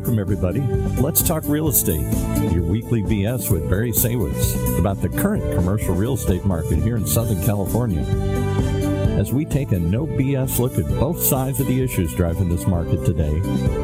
welcome 0.00 0.18
everybody. 0.18 0.60
Let's 0.98 1.22
talk 1.22 1.42
real 1.44 1.68
estate. 1.68 2.00
Your 2.52 2.62
weekly 2.62 3.02
BS 3.02 3.50
with 3.50 3.68
Barry 3.68 3.92
Saywitz 3.92 4.78
about 4.78 5.02
the 5.02 5.10
current 5.10 5.42
commercial 5.54 5.94
real 5.94 6.14
estate 6.14 6.42
market 6.42 6.76
here 6.76 6.96
in 6.96 7.06
Southern 7.06 7.44
California. 7.44 8.00
As 9.20 9.30
we 9.30 9.44
take 9.44 9.72
a 9.72 9.78
no 9.78 10.06
BS 10.06 10.58
look 10.58 10.78
at 10.78 10.88
both 10.98 11.20
sides 11.20 11.60
of 11.60 11.66
the 11.66 11.82
issues 11.82 12.14
driving 12.14 12.48
this 12.48 12.66
market 12.66 13.04
today 13.04 13.40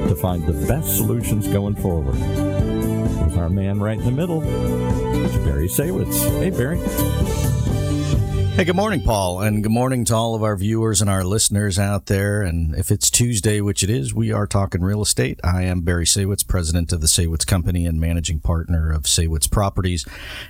to 0.08 0.16
find 0.16 0.46
the 0.46 0.66
best 0.66 0.96
solutions 0.96 1.48
going 1.48 1.74
forward. 1.74 2.14
With 2.14 3.36
our 3.36 3.50
man 3.50 3.78
right 3.78 3.98
in 3.98 4.04
the 4.06 4.10
middle, 4.10 4.40
it's 4.42 5.36
Barry 5.44 5.68
Saywitz. 5.68 6.26
Hey, 6.40 6.48
Barry. 6.48 6.78
Hey, 8.57 8.64
good 8.64 8.75
morning, 8.75 9.02
Paul, 9.02 9.43
and 9.43 9.62
good 9.62 9.70
morning 9.70 10.06
to 10.06 10.15
all 10.15 10.34
of 10.34 10.42
our 10.42 10.56
viewers 10.56 11.02
and 11.02 11.10
our 11.10 11.23
listeners 11.24 11.78
out 11.78 12.06
there. 12.06 12.41
And 12.41 12.74
if 12.74 12.91
it's 12.91 13.10
Tuesday, 13.10 13.60
which 13.60 13.83
it 13.83 13.91
is, 13.91 14.14
we 14.14 14.33
are 14.33 14.47
talking 14.47 14.80
real 14.80 15.02
estate. 15.02 15.38
I 15.45 15.64
am 15.64 15.83
Barry 15.83 16.06
Saywitz, 16.06 16.48
president 16.48 16.91
of 16.91 17.02
the 17.02 17.06
Saywitz 17.06 17.47
Company 17.47 17.84
and 17.84 18.00
managing 18.00 18.41
partner 18.41 18.91
of 18.91 19.02
Saywitz 19.02 19.50
Properties. 19.50 20.06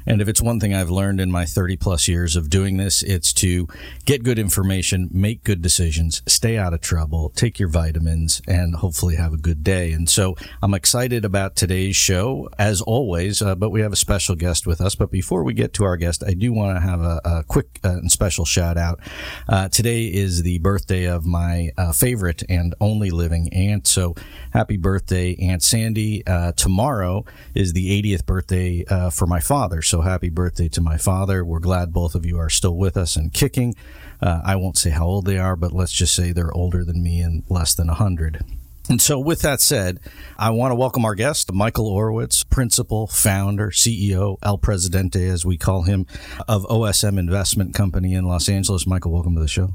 And 0.06 0.22
if 0.22 0.28
it's 0.28 0.40
one 0.40 0.60
thing 0.60 0.72
I've 0.72 0.88
learned 0.88 1.20
in 1.20 1.32
my 1.32 1.46
30 1.46 1.78
plus 1.78 2.06
years 2.06 2.36
of 2.36 2.48
doing 2.48 2.76
this, 2.76 3.02
it's 3.02 3.32
to 3.32 3.66
get 4.04 4.22
good 4.22 4.38
information, 4.38 5.08
make 5.10 5.42
good 5.42 5.60
decisions, 5.60 6.22
stay 6.28 6.56
out 6.56 6.74
of 6.74 6.82
trouble, 6.82 7.30
take 7.30 7.58
your 7.58 7.70
vitamins, 7.70 8.40
and 8.46 8.76
hopefully 8.76 9.16
have 9.16 9.32
a 9.32 9.36
good 9.36 9.64
day. 9.64 9.90
And 9.90 10.08
so 10.08 10.36
I'm 10.62 10.74
excited 10.74 11.24
about 11.24 11.56
today's 11.56 11.96
show, 11.96 12.48
as 12.56 12.80
always, 12.82 13.42
uh, 13.42 13.56
but 13.56 13.70
we 13.70 13.80
have 13.80 13.92
a 13.92 13.96
special 13.96 14.36
guest 14.36 14.64
with 14.64 14.80
us. 14.80 14.94
But 14.94 15.10
before 15.10 15.42
we 15.42 15.54
get 15.54 15.72
to 15.72 15.84
our 15.84 15.96
guest, 15.96 16.22
I 16.24 16.34
do 16.34 16.52
want 16.52 16.76
to 16.76 16.80
have 16.80 17.00
a, 17.00 17.20
a 17.24 17.42
quick 17.42 17.80
uh, 17.82 17.95
and 17.96 18.10
special 18.10 18.44
shout 18.44 18.76
out. 18.76 19.00
Uh, 19.48 19.68
today 19.68 20.06
is 20.06 20.42
the 20.42 20.58
birthday 20.58 21.04
of 21.04 21.26
my 21.26 21.70
uh, 21.76 21.92
favorite 21.92 22.42
and 22.48 22.74
only 22.80 23.10
living 23.10 23.52
aunt. 23.52 23.86
So 23.86 24.14
happy 24.52 24.76
birthday, 24.76 25.36
Aunt 25.36 25.62
Sandy. 25.62 26.26
Uh, 26.26 26.52
tomorrow 26.52 27.24
is 27.54 27.72
the 27.72 28.02
80th 28.02 28.26
birthday 28.26 28.84
uh, 28.88 29.10
for 29.10 29.26
my 29.26 29.40
father. 29.40 29.82
So 29.82 30.00
happy 30.00 30.28
birthday 30.28 30.68
to 30.68 30.80
my 30.80 30.96
father. 30.96 31.44
We're 31.44 31.60
glad 31.60 31.92
both 31.92 32.14
of 32.14 32.26
you 32.26 32.38
are 32.38 32.50
still 32.50 32.76
with 32.76 32.96
us 32.96 33.16
and 33.16 33.32
kicking. 33.32 33.74
Uh, 34.20 34.40
I 34.44 34.56
won't 34.56 34.78
say 34.78 34.90
how 34.90 35.06
old 35.06 35.26
they 35.26 35.38
are, 35.38 35.56
but 35.56 35.72
let's 35.72 35.92
just 35.92 36.14
say 36.14 36.32
they're 36.32 36.52
older 36.52 36.84
than 36.84 37.02
me 37.02 37.20
and 37.20 37.42
less 37.48 37.74
than 37.74 37.88
100. 37.88 38.44
And 38.88 39.02
so, 39.02 39.18
with 39.18 39.42
that 39.42 39.60
said, 39.60 39.98
I 40.38 40.50
want 40.50 40.70
to 40.70 40.76
welcome 40.76 41.04
our 41.04 41.16
guest, 41.16 41.52
Michael 41.52 41.90
Orwitz, 41.90 42.48
principal, 42.48 43.08
founder, 43.08 43.70
CEO, 43.70 44.36
El 44.42 44.58
Presidente, 44.58 45.26
as 45.26 45.44
we 45.44 45.56
call 45.56 45.82
him, 45.82 46.06
of 46.46 46.62
OSM 46.66 47.18
Investment 47.18 47.74
Company 47.74 48.14
in 48.14 48.26
Los 48.26 48.48
Angeles. 48.48 48.86
Michael, 48.86 49.10
welcome 49.10 49.34
to 49.34 49.40
the 49.40 49.48
show. 49.48 49.74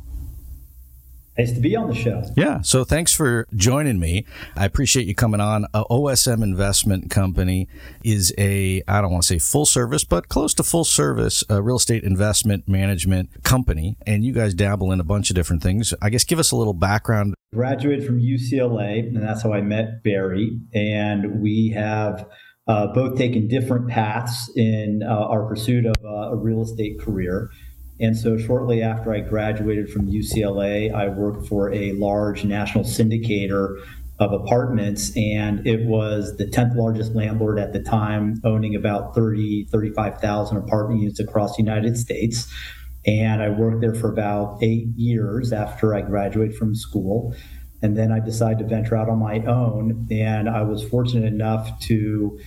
Nice 1.37 1.53
to 1.53 1.61
be 1.61 1.75
on 1.75 1.87
the 1.87 1.95
show. 1.95 2.23
Yeah. 2.35 2.61
So 2.61 2.83
thanks 2.83 3.13
for 3.15 3.47
joining 3.55 3.99
me. 3.99 4.25
I 4.55 4.65
appreciate 4.65 5.07
you 5.07 5.15
coming 5.15 5.39
on. 5.39 5.65
Uh, 5.73 5.85
OSM 5.85 6.43
Investment 6.43 7.09
Company 7.09 7.69
is 8.03 8.33
a, 8.37 8.83
I 8.87 9.01
don't 9.01 9.11
want 9.11 9.23
to 9.23 9.27
say 9.27 9.39
full 9.39 9.65
service, 9.65 10.03
but 10.03 10.27
close 10.27 10.53
to 10.55 10.63
full 10.63 10.83
service 10.83 11.43
uh, 11.49 11.63
real 11.63 11.77
estate 11.77 12.03
investment 12.03 12.67
management 12.67 13.43
company. 13.43 13.95
And 14.05 14.25
you 14.25 14.33
guys 14.33 14.53
dabble 14.53 14.91
in 14.91 14.99
a 14.99 15.05
bunch 15.05 15.29
of 15.29 15.35
different 15.35 15.63
things. 15.63 15.93
I 16.02 16.09
guess 16.09 16.25
give 16.25 16.37
us 16.37 16.52
a 16.52 16.57
little 16.57 16.73
background. 16.73 17.33
Graduated 17.53 18.05
from 18.05 18.19
UCLA, 18.19 18.99
and 18.99 19.23
that's 19.23 19.41
how 19.41 19.53
I 19.53 19.61
met 19.61 20.03
Barry. 20.03 20.59
And 20.73 21.41
we 21.41 21.69
have 21.69 22.27
uh, 22.67 22.87
both 22.87 23.17
taken 23.17 23.47
different 23.47 23.87
paths 23.87 24.52
in 24.55 25.02
uh, 25.03 25.11
our 25.11 25.47
pursuit 25.47 25.85
of 25.85 25.95
uh, 26.03 26.31
a 26.31 26.35
real 26.35 26.61
estate 26.61 26.99
career. 26.99 27.49
And 28.02 28.17
so, 28.17 28.35
shortly 28.35 28.81
after 28.81 29.13
I 29.13 29.19
graduated 29.19 29.91
from 29.91 30.07
UCLA, 30.07 30.91
I 30.91 31.07
worked 31.07 31.47
for 31.47 31.71
a 31.71 31.91
large 31.94 32.43
national 32.43 32.83
syndicator 32.83 33.80
of 34.17 34.33
apartments, 34.33 35.16
and 35.16 35.65
it 35.67 35.86
was 35.86 36.36
the 36.37 36.45
10th 36.45 36.76
largest 36.76 37.14
landlord 37.14 37.59
at 37.59 37.73
the 37.73 37.80
time, 37.80 38.42
owning 38.43 38.76
about 38.76 39.14
30, 39.14 39.65
35,000 39.65 40.58
apartment 40.58 41.02
units 41.02 41.20
across 41.20 41.55
the 41.55 41.64
United 41.64 41.95
States. 41.95 42.52
And 43.05 43.42
I 43.42 43.49
worked 43.49 43.81
there 43.81 43.93
for 43.93 44.11
about 44.11 44.58
eight 44.64 44.87
years 44.95 45.53
after 45.53 45.93
I 45.93 46.02
graduated 46.02 46.55
from 46.55 46.73
school. 46.73 47.36
And 47.83 47.97
then 47.97 48.11
I 48.11 48.20
decided 48.20 48.59
to 48.59 48.65
venture 48.65 48.95
out 48.95 49.09
on 49.09 49.20
my 49.20 49.39
own. 49.39 50.08
And 50.11 50.47
I 50.47 50.61
was 50.61 50.83
fortunate 50.83 51.26
enough 51.26 51.80
to 51.81 52.39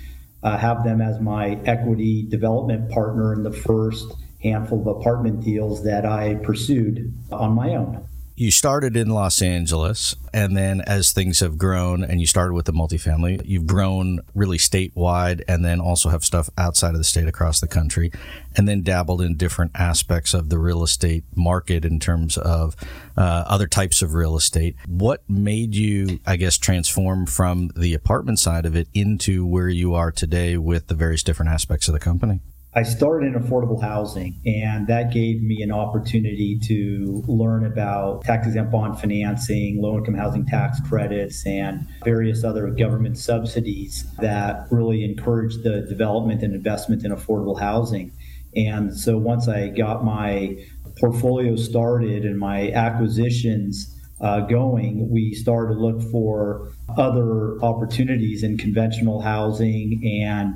uh, 0.44 0.56
have 0.56 0.84
them 0.84 1.00
as 1.00 1.20
my 1.20 1.60
equity 1.64 2.24
development 2.28 2.90
partner 2.90 3.32
in 3.32 3.42
the 3.42 3.52
first 3.52 4.14
handful 4.44 4.80
of 4.80 4.86
apartment 4.86 5.42
deals 5.42 5.82
that 5.84 6.04
I 6.06 6.36
pursued 6.36 7.12
on 7.32 7.52
my 7.52 7.70
own. 7.70 8.06
You 8.36 8.50
started 8.50 8.96
in 8.96 9.10
Los 9.10 9.40
Angeles, 9.40 10.16
and 10.32 10.56
then 10.56 10.80
as 10.80 11.12
things 11.12 11.38
have 11.38 11.56
grown, 11.56 12.02
and 12.02 12.20
you 12.20 12.26
started 12.26 12.52
with 12.52 12.66
the 12.66 12.72
multifamily, 12.72 13.40
you've 13.44 13.68
grown 13.68 14.22
really 14.34 14.58
statewide, 14.58 15.42
and 15.46 15.64
then 15.64 15.80
also 15.80 16.08
have 16.08 16.24
stuff 16.24 16.50
outside 16.58 16.90
of 16.90 16.98
the 16.98 17.04
state 17.04 17.28
across 17.28 17.60
the 17.60 17.68
country, 17.68 18.10
and 18.56 18.66
then 18.66 18.82
dabbled 18.82 19.22
in 19.22 19.36
different 19.36 19.70
aspects 19.76 20.34
of 20.34 20.48
the 20.48 20.58
real 20.58 20.82
estate 20.82 21.22
market 21.36 21.84
in 21.84 22.00
terms 22.00 22.36
of 22.36 22.74
uh, 23.16 23.44
other 23.46 23.68
types 23.68 24.02
of 24.02 24.14
real 24.14 24.36
estate. 24.36 24.74
What 24.88 25.22
made 25.28 25.76
you, 25.76 26.18
I 26.26 26.34
guess, 26.34 26.58
transform 26.58 27.26
from 27.26 27.70
the 27.76 27.94
apartment 27.94 28.40
side 28.40 28.66
of 28.66 28.74
it 28.74 28.88
into 28.92 29.46
where 29.46 29.68
you 29.68 29.94
are 29.94 30.10
today 30.10 30.56
with 30.56 30.88
the 30.88 30.96
various 30.96 31.22
different 31.22 31.52
aspects 31.52 31.86
of 31.86 31.94
the 31.94 32.00
company? 32.00 32.40
I 32.76 32.82
started 32.82 33.34
in 33.34 33.40
affordable 33.40 33.80
housing, 33.80 34.40
and 34.44 34.88
that 34.88 35.12
gave 35.12 35.42
me 35.42 35.62
an 35.62 35.70
opportunity 35.70 36.58
to 36.64 37.22
learn 37.28 37.64
about 37.66 38.24
tax 38.24 38.48
exempt 38.48 38.72
bond 38.72 38.98
financing, 38.98 39.80
low 39.80 39.96
income 39.98 40.14
housing 40.14 40.44
tax 40.44 40.80
credits, 40.80 41.46
and 41.46 41.86
various 42.04 42.42
other 42.42 42.70
government 42.70 43.16
subsidies 43.16 44.04
that 44.18 44.66
really 44.72 45.04
encourage 45.04 45.62
the 45.62 45.82
development 45.88 46.42
and 46.42 46.52
investment 46.52 47.04
in 47.04 47.12
affordable 47.12 47.58
housing. 47.58 48.10
And 48.56 48.96
so 48.96 49.18
once 49.18 49.46
I 49.46 49.68
got 49.68 50.04
my 50.04 50.56
portfolio 50.98 51.54
started 51.54 52.24
and 52.24 52.38
my 52.38 52.72
acquisitions 52.72 53.94
uh, 54.20 54.40
going, 54.40 55.10
we 55.10 55.32
started 55.34 55.74
to 55.74 55.80
look 55.80 56.02
for 56.10 56.72
other 56.96 57.60
opportunities 57.62 58.42
in 58.42 58.58
conventional 58.58 59.20
housing 59.20 60.00
and 60.22 60.54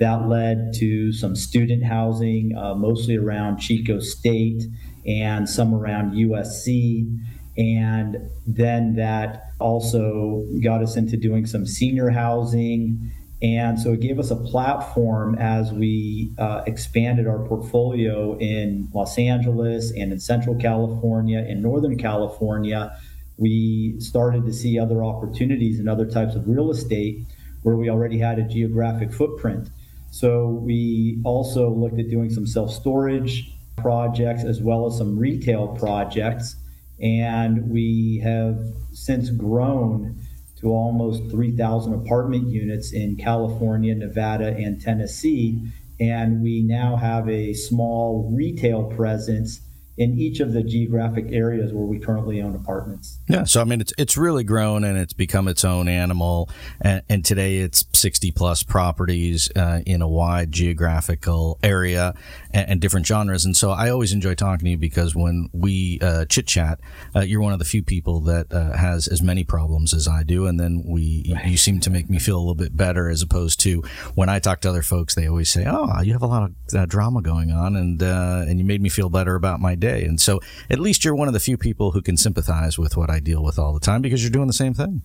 that 0.00 0.28
led 0.28 0.72
to 0.74 1.12
some 1.12 1.36
student 1.36 1.84
housing, 1.84 2.56
uh, 2.56 2.74
mostly 2.74 3.16
around 3.16 3.58
Chico 3.58 4.00
State 4.00 4.62
and 5.06 5.48
some 5.48 5.74
around 5.74 6.12
USC. 6.12 7.18
And 7.58 8.16
then 8.46 8.96
that 8.96 9.52
also 9.58 10.46
got 10.62 10.82
us 10.82 10.96
into 10.96 11.18
doing 11.18 11.44
some 11.44 11.66
senior 11.66 12.08
housing. 12.08 13.12
And 13.42 13.78
so 13.78 13.92
it 13.92 14.00
gave 14.00 14.18
us 14.18 14.30
a 14.30 14.36
platform 14.36 15.34
as 15.38 15.70
we 15.70 16.32
uh, 16.38 16.62
expanded 16.66 17.26
our 17.26 17.46
portfolio 17.46 18.38
in 18.38 18.88
Los 18.94 19.18
Angeles 19.18 19.90
and 19.90 20.12
in 20.12 20.20
Central 20.20 20.54
California, 20.56 21.40
in 21.40 21.60
Northern 21.60 21.98
California. 21.98 22.96
We 23.36 24.00
started 24.00 24.46
to 24.46 24.52
see 24.52 24.78
other 24.78 25.04
opportunities 25.04 25.78
in 25.78 25.88
other 25.88 26.06
types 26.06 26.34
of 26.34 26.48
real 26.48 26.70
estate 26.70 27.26
where 27.62 27.76
we 27.76 27.90
already 27.90 28.18
had 28.18 28.38
a 28.38 28.42
geographic 28.42 29.12
footprint. 29.12 29.68
So 30.10 30.48
we 30.48 31.20
also 31.24 31.70
looked 31.70 31.98
at 31.98 32.10
doing 32.10 32.30
some 32.30 32.46
self 32.46 32.72
storage 32.72 33.52
projects 33.76 34.44
as 34.44 34.60
well 34.60 34.86
as 34.86 34.98
some 34.98 35.18
retail 35.18 35.68
projects. 35.68 36.56
And 37.00 37.70
we 37.70 38.20
have 38.22 38.58
since 38.92 39.30
grown 39.30 40.20
to 40.60 40.68
almost 40.68 41.30
3,000 41.30 41.94
apartment 41.94 42.48
units 42.48 42.92
in 42.92 43.16
California, 43.16 43.94
Nevada, 43.94 44.48
and 44.48 44.80
Tennessee. 44.80 45.72
And 45.98 46.42
we 46.42 46.62
now 46.62 46.96
have 46.96 47.28
a 47.28 47.54
small 47.54 48.30
retail 48.34 48.84
presence 48.84 49.60
in 50.00 50.18
each 50.18 50.40
of 50.40 50.54
the 50.54 50.62
geographic 50.62 51.26
areas 51.30 51.74
where 51.74 51.84
we 51.84 51.98
currently 51.98 52.40
own 52.40 52.56
apartments. 52.56 53.18
Yeah, 53.28 53.44
so 53.44 53.60
I 53.60 53.64
mean, 53.64 53.82
it's 53.82 53.92
it's 53.98 54.16
really 54.16 54.44
grown 54.44 54.82
and 54.82 54.96
it's 54.96 55.12
become 55.12 55.46
its 55.46 55.62
own 55.62 55.88
animal. 55.88 56.48
And, 56.80 57.02
and 57.10 57.22
today 57.22 57.58
it's 57.58 57.84
60 57.92 58.30
plus 58.30 58.62
properties 58.62 59.50
uh, 59.54 59.80
in 59.84 60.00
a 60.00 60.08
wide 60.08 60.52
geographical 60.52 61.58
area 61.62 62.14
and, 62.50 62.70
and, 62.70 62.80
different 62.80 63.06
genres. 63.06 63.44
And 63.44 63.54
so 63.54 63.72
I 63.72 63.90
always 63.90 64.14
enjoy 64.14 64.34
talking 64.34 64.64
to 64.64 64.70
you 64.70 64.78
because 64.78 65.14
when 65.14 65.50
we 65.52 65.98
uh, 66.00 66.24
chit 66.24 66.46
chat, 66.46 66.80
uh, 67.14 67.20
you're 67.20 67.42
one 67.42 67.52
of 67.52 67.58
the 67.58 67.66
few 67.66 67.82
people 67.82 68.20
that 68.20 68.50
uh, 68.54 68.74
has 68.78 69.06
as 69.06 69.20
many 69.20 69.44
problems 69.44 69.92
as 69.92 70.08
I 70.08 70.22
do. 70.22 70.46
And 70.46 70.58
then 70.58 70.82
we 70.86 71.30
right. 71.34 71.46
you 71.46 71.58
seem 71.58 71.78
to 71.80 71.90
make 71.90 72.08
me 72.08 72.18
feel 72.18 72.38
a 72.38 72.40
little 72.40 72.54
bit 72.54 72.74
better 72.74 73.10
as 73.10 73.20
opposed 73.20 73.60
to 73.60 73.82
when 74.14 74.30
I 74.30 74.38
talk 74.38 74.62
to 74.62 74.70
other 74.70 74.82
folks, 74.82 75.14
they 75.14 75.28
always 75.28 75.50
say, 75.50 75.66
"Oh, 75.68 76.00
you 76.00 76.14
have 76.14 76.22
a 76.22 76.26
lot 76.26 76.44
of 76.44 76.74
uh, 76.74 76.86
drama 76.86 77.20
going 77.20 77.50
on," 77.50 77.76
and 77.76 78.02
uh, 78.02 78.46
and 78.48 78.58
you 78.58 78.64
made 78.64 78.80
me 78.80 78.88
feel 78.88 79.10
better 79.10 79.34
about 79.34 79.60
my 79.60 79.74
day 79.74 79.89
day. 79.90 80.04
And 80.04 80.20
so 80.20 80.40
at 80.68 80.78
least 80.78 81.04
you're 81.04 81.14
one 81.14 81.28
of 81.28 81.34
the 81.34 81.40
few 81.40 81.56
people 81.56 81.92
who 81.92 82.02
can 82.02 82.16
sympathize 82.16 82.78
with 82.78 82.96
what 82.96 83.10
I 83.10 83.20
deal 83.20 83.42
with 83.42 83.58
all 83.58 83.72
the 83.72 83.80
time 83.80 84.02
because 84.02 84.22
you're 84.22 84.30
doing 84.30 84.46
the 84.46 84.52
same 84.52 84.74
thing. 84.74 85.02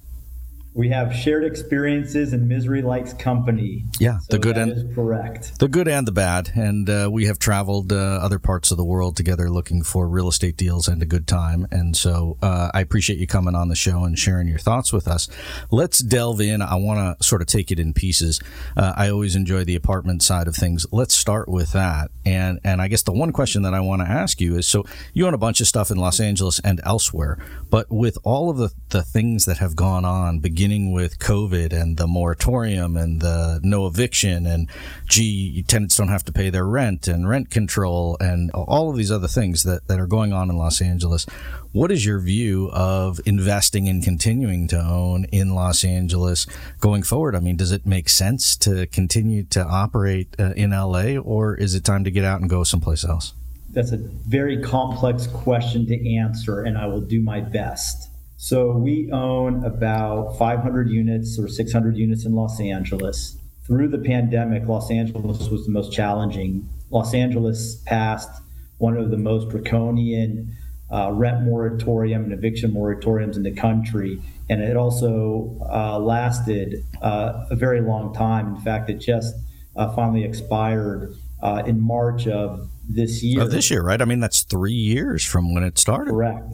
We 0.75 0.89
have 0.89 1.15
shared 1.15 1.45
experiences 1.45 2.33
and 2.33 2.49
misery 2.49 2.81
likes 2.81 3.13
company. 3.13 3.85
Yeah, 3.97 4.19
so 4.19 4.25
the 4.31 4.39
good 4.39 4.57
and 4.57 4.93
correct. 4.93 5.57
The 5.57 5.69
good 5.69 5.87
and 5.87 6.05
the 6.05 6.11
bad, 6.11 6.51
and 6.53 6.89
uh, 6.89 7.09
we 7.09 7.27
have 7.27 7.39
traveled 7.39 7.93
uh, 7.93 7.95
other 7.95 8.39
parts 8.39 8.71
of 8.71 8.77
the 8.77 8.83
world 8.83 9.15
together 9.15 9.49
looking 9.49 9.83
for 9.83 10.05
real 10.09 10.27
estate 10.27 10.57
deals 10.57 10.89
and 10.89 11.01
a 11.01 11.05
good 11.05 11.27
time. 11.27 11.65
And 11.71 11.95
so 11.95 12.37
uh, 12.41 12.71
I 12.73 12.81
appreciate 12.81 13.19
you 13.19 13.25
coming 13.25 13.55
on 13.55 13.69
the 13.69 13.75
show 13.75 14.03
and 14.03 14.19
sharing 14.19 14.49
your 14.49 14.59
thoughts 14.59 14.91
with 14.91 15.07
us. 15.07 15.29
Let's 15.71 15.99
delve 15.99 16.41
in. 16.41 16.61
I 16.61 16.75
want 16.75 17.19
to 17.19 17.23
sort 17.23 17.41
of 17.41 17.47
take 17.47 17.71
it 17.71 17.79
in 17.79 17.93
pieces. 17.93 18.41
Uh, 18.75 18.91
I 18.97 19.09
always 19.09 19.37
enjoy 19.37 19.63
the 19.63 19.77
apartment 19.77 20.23
side 20.23 20.49
of 20.49 20.57
things. 20.57 20.85
Let's 20.91 21.15
start 21.15 21.47
with 21.47 21.71
that. 21.71 22.11
And 22.25 22.59
and 22.65 22.81
I 22.81 22.89
guess 22.89 23.03
the 23.03 23.13
one 23.13 23.31
question 23.31 23.61
that 23.61 23.73
I 23.73 23.79
want 23.79 24.01
to 24.01 24.09
ask 24.09 24.41
you 24.41 24.57
is: 24.57 24.67
so 24.67 24.83
you 25.13 25.25
own 25.25 25.33
a 25.33 25.37
bunch 25.37 25.61
of 25.61 25.67
stuff 25.67 25.89
in 25.89 25.95
Los 25.95 26.19
Angeles 26.19 26.59
and 26.65 26.81
elsewhere, 26.83 27.37
but 27.69 27.89
with 27.89 28.17
all 28.25 28.49
of 28.49 28.57
the 28.57 28.73
the 28.89 29.03
things 29.03 29.45
that 29.45 29.59
have 29.59 29.77
gone 29.77 30.03
on, 30.03 30.39
beginning 30.39 30.64
beginning 30.65 30.91
with 30.91 31.19
COVID 31.19 31.71
and 31.73 31.95
the 31.95 32.07
moratorium 32.07 32.97
and 32.97 33.21
the 33.21 33.59
no 33.61 33.85
eviction 33.85 34.47
and 34.47 34.67
gee, 35.07 35.61
tenants 35.67 35.95
don't 35.95 36.07
have 36.07 36.25
to 36.25 36.31
pay 36.31 36.49
their 36.49 36.65
rent 36.65 37.07
and 37.07 37.29
rent 37.29 37.51
control 37.51 38.17
and 38.19 38.49
all 38.49 38.89
of 38.89 38.97
these 38.97 39.11
other 39.11 39.27
things 39.27 39.61
that, 39.61 39.87
that 39.87 39.99
are 39.99 40.07
going 40.07 40.33
on 40.33 40.49
in 40.49 40.57
Los 40.57 40.81
Angeles. 40.81 41.27
What 41.71 41.91
is 41.91 42.03
your 42.03 42.19
view 42.19 42.71
of 42.73 43.19
investing 43.27 43.87
and 43.87 44.03
continuing 44.03 44.67
to 44.69 44.79
own 44.79 45.25
in 45.25 45.53
Los 45.53 45.83
Angeles 45.83 46.47
going 46.79 47.03
forward? 47.03 47.35
I 47.35 47.41
mean, 47.41 47.57
does 47.57 47.71
it 47.71 47.85
make 47.85 48.09
sense 48.09 48.55
to 48.57 48.87
continue 48.87 49.43
to 49.43 49.63
operate 49.63 50.35
uh, 50.39 50.53
in 50.55 50.71
LA 50.71 51.17
or 51.17 51.53
is 51.53 51.75
it 51.75 51.83
time 51.83 52.03
to 52.05 52.09
get 52.09 52.25
out 52.25 52.41
and 52.41 52.49
go 52.49 52.63
someplace 52.63 53.05
else? 53.05 53.33
That's 53.69 53.91
a 53.91 53.97
very 53.97 54.63
complex 54.63 55.27
question 55.27 55.85
to 55.85 56.15
answer, 56.15 56.61
and 56.61 56.75
I 56.75 56.87
will 56.87 57.01
do 57.01 57.21
my 57.21 57.39
best. 57.39 58.09
So 58.45 58.73
we 58.73 59.09
own 59.11 59.65
about 59.65 60.37
500 60.37 60.87
units 60.87 61.39
or 61.39 61.47
600 61.47 61.97
units 61.97 62.25
in 62.25 62.35
Los 62.35 62.59
Angeles. 62.59 63.39
Through 63.65 63.87
the 63.87 63.97
pandemic, 63.97 64.67
Los 64.67 64.91
Angeles 64.91 65.49
was 65.49 65.65
the 65.65 65.71
most 65.71 65.91
challenging. 65.91 66.69
Los 66.91 67.15
Angeles 67.15 67.81
passed 67.87 68.29
one 68.77 68.97
of 68.97 69.09
the 69.09 69.17
most 69.17 69.49
draconian 69.49 70.55
uh, 70.91 71.09
rent 71.11 71.41
moratorium 71.41 72.25
and 72.25 72.33
eviction 72.33 72.71
moratoriums 72.71 73.35
in 73.35 73.41
the 73.41 73.51
country. 73.51 74.21
And 74.47 74.61
it 74.61 74.77
also 74.77 75.57
uh, 75.67 75.97
lasted 75.97 76.85
uh, 77.01 77.47
a 77.49 77.55
very 77.55 77.81
long 77.81 78.13
time. 78.13 78.57
In 78.57 78.61
fact, 78.61 78.91
it 78.91 78.99
just 78.99 79.33
uh, 79.75 79.91
finally 79.95 80.23
expired 80.23 81.15
uh, 81.41 81.63
in 81.65 81.81
March 81.81 82.27
of 82.27 82.69
this 82.87 83.23
year. 83.23 83.41
Of 83.41 83.49
this 83.49 83.71
year, 83.71 83.81
right? 83.81 83.99
I 83.99 84.05
mean, 84.05 84.19
that's 84.19 84.43
three 84.43 84.71
years 84.73 85.25
from 85.25 85.51
when 85.55 85.63
it 85.63 85.79
started. 85.79 86.11
Correct. 86.11 86.45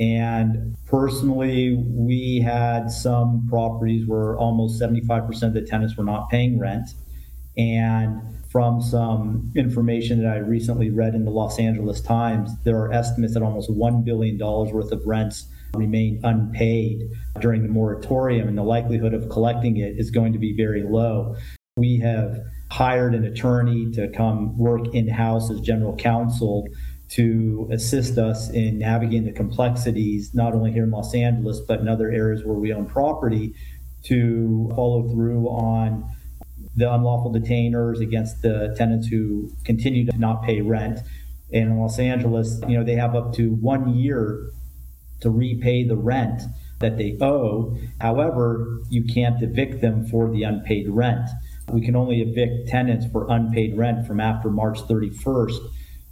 And 0.00 0.76
personally, 0.86 1.76
we 1.88 2.40
had 2.40 2.90
some 2.90 3.46
properties 3.48 4.06
where 4.06 4.36
almost 4.36 4.80
75% 4.80 5.42
of 5.42 5.54
the 5.54 5.62
tenants 5.62 5.96
were 5.96 6.04
not 6.04 6.28
paying 6.30 6.58
rent. 6.58 6.88
And 7.56 8.20
from 8.50 8.82
some 8.82 9.52
information 9.54 10.22
that 10.22 10.32
I 10.32 10.38
recently 10.38 10.90
read 10.90 11.14
in 11.14 11.24
the 11.24 11.30
Los 11.30 11.58
Angeles 11.58 12.00
Times, 12.00 12.50
there 12.64 12.76
are 12.78 12.92
estimates 12.92 13.34
that 13.34 13.42
almost 13.42 13.70
$1 13.70 14.04
billion 14.04 14.38
worth 14.38 14.90
of 14.90 15.06
rents 15.06 15.46
remain 15.74 16.20
unpaid 16.24 17.02
during 17.40 17.62
the 17.62 17.68
moratorium, 17.68 18.48
and 18.48 18.58
the 18.58 18.62
likelihood 18.62 19.14
of 19.14 19.28
collecting 19.28 19.76
it 19.76 19.98
is 19.98 20.10
going 20.10 20.32
to 20.32 20.38
be 20.38 20.56
very 20.56 20.82
low. 20.82 21.36
We 21.76 21.98
have 21.98 22.38
hired 22.70 23.14
an 23.14 23.24
attorney 23.24 23.90
to 23.92 24.08
come 24.08 24.56
work 24.56 24.94
in 24.94 25.08
house 25.08 25.50
as 25.50 25.60
general 25.60 25.96
counsel 25.96 26.66
to 27.10 27.68
assist 27.70 28.18
us 28.18 28.50
in 28.50 28.78
navigating 28.78 29.24
the 29.24 29.32
complexities, 29.32 30.34
not 30.34 30.54
only 30.54 30.72
here 30.72 30.84
in 30.84 30.90
Los 30.90 31.14
Angeles, 31.14 31.60
but 31.60 31.80
in 31.80 31.88
other 31.88 32.10
areas 32.10 32.44
where 32.44 32.56
we 32.56 32.72
own 32.72 32.86
property, 32.86 33.54
to 34.04 34.70
follow 34.74 35.08
through 35.08 35.46
on 35.46 36.04
the 36.76 36.92
unlawful 36.92 37.32
detainers 37.32 38.00
against 38.00 38.42
the 38.42 38.74
tenants 38.76 39.06
who 39.06 39.50
continue 39.64 40.04
to 40.04 40.18
not 40.18 40.42
pay 40.42 40.60
rent. 40.60 40.98
And 41.52 41.70
in 41.70 41.78
Los 41.78 41.98
Angeles, 41.98 42.60
you 42.66 42.76
know, 42.78 42.84
they 42.84 42.96
have 42.96 43.14
up 43.14 43.32
to 43.34 43.50
one 43.50 43.94
year 43.94 44.50
to 45.20 45.30
repay 45.30 45.86
the 45.86 45.96
rent 45.96 46.42
that 46.80 46.98
they 46.98 47.16
owe. 47.20 47.76
However, 48.00 48.80
you 48.90 49.04
can't 49.04 49.42
evict 49.42 49.80
them 49.80 50.06
for 50.06 50.30
the 50.30 50.42
unpaid 50.42 50.88
rent. 50.88 51.28
We 51.70 51.80
can 51.80 51.96
only 51.96 52.20
evict 52.20 52.68
tenants 52.68 53.06
for 53.10 53.26
unpaid 53.30 53.76
rent 53.76 54.06
from 54.06 54.20
after 54.20 54.50
March 54.50 54.80
31st. 54.80 55.58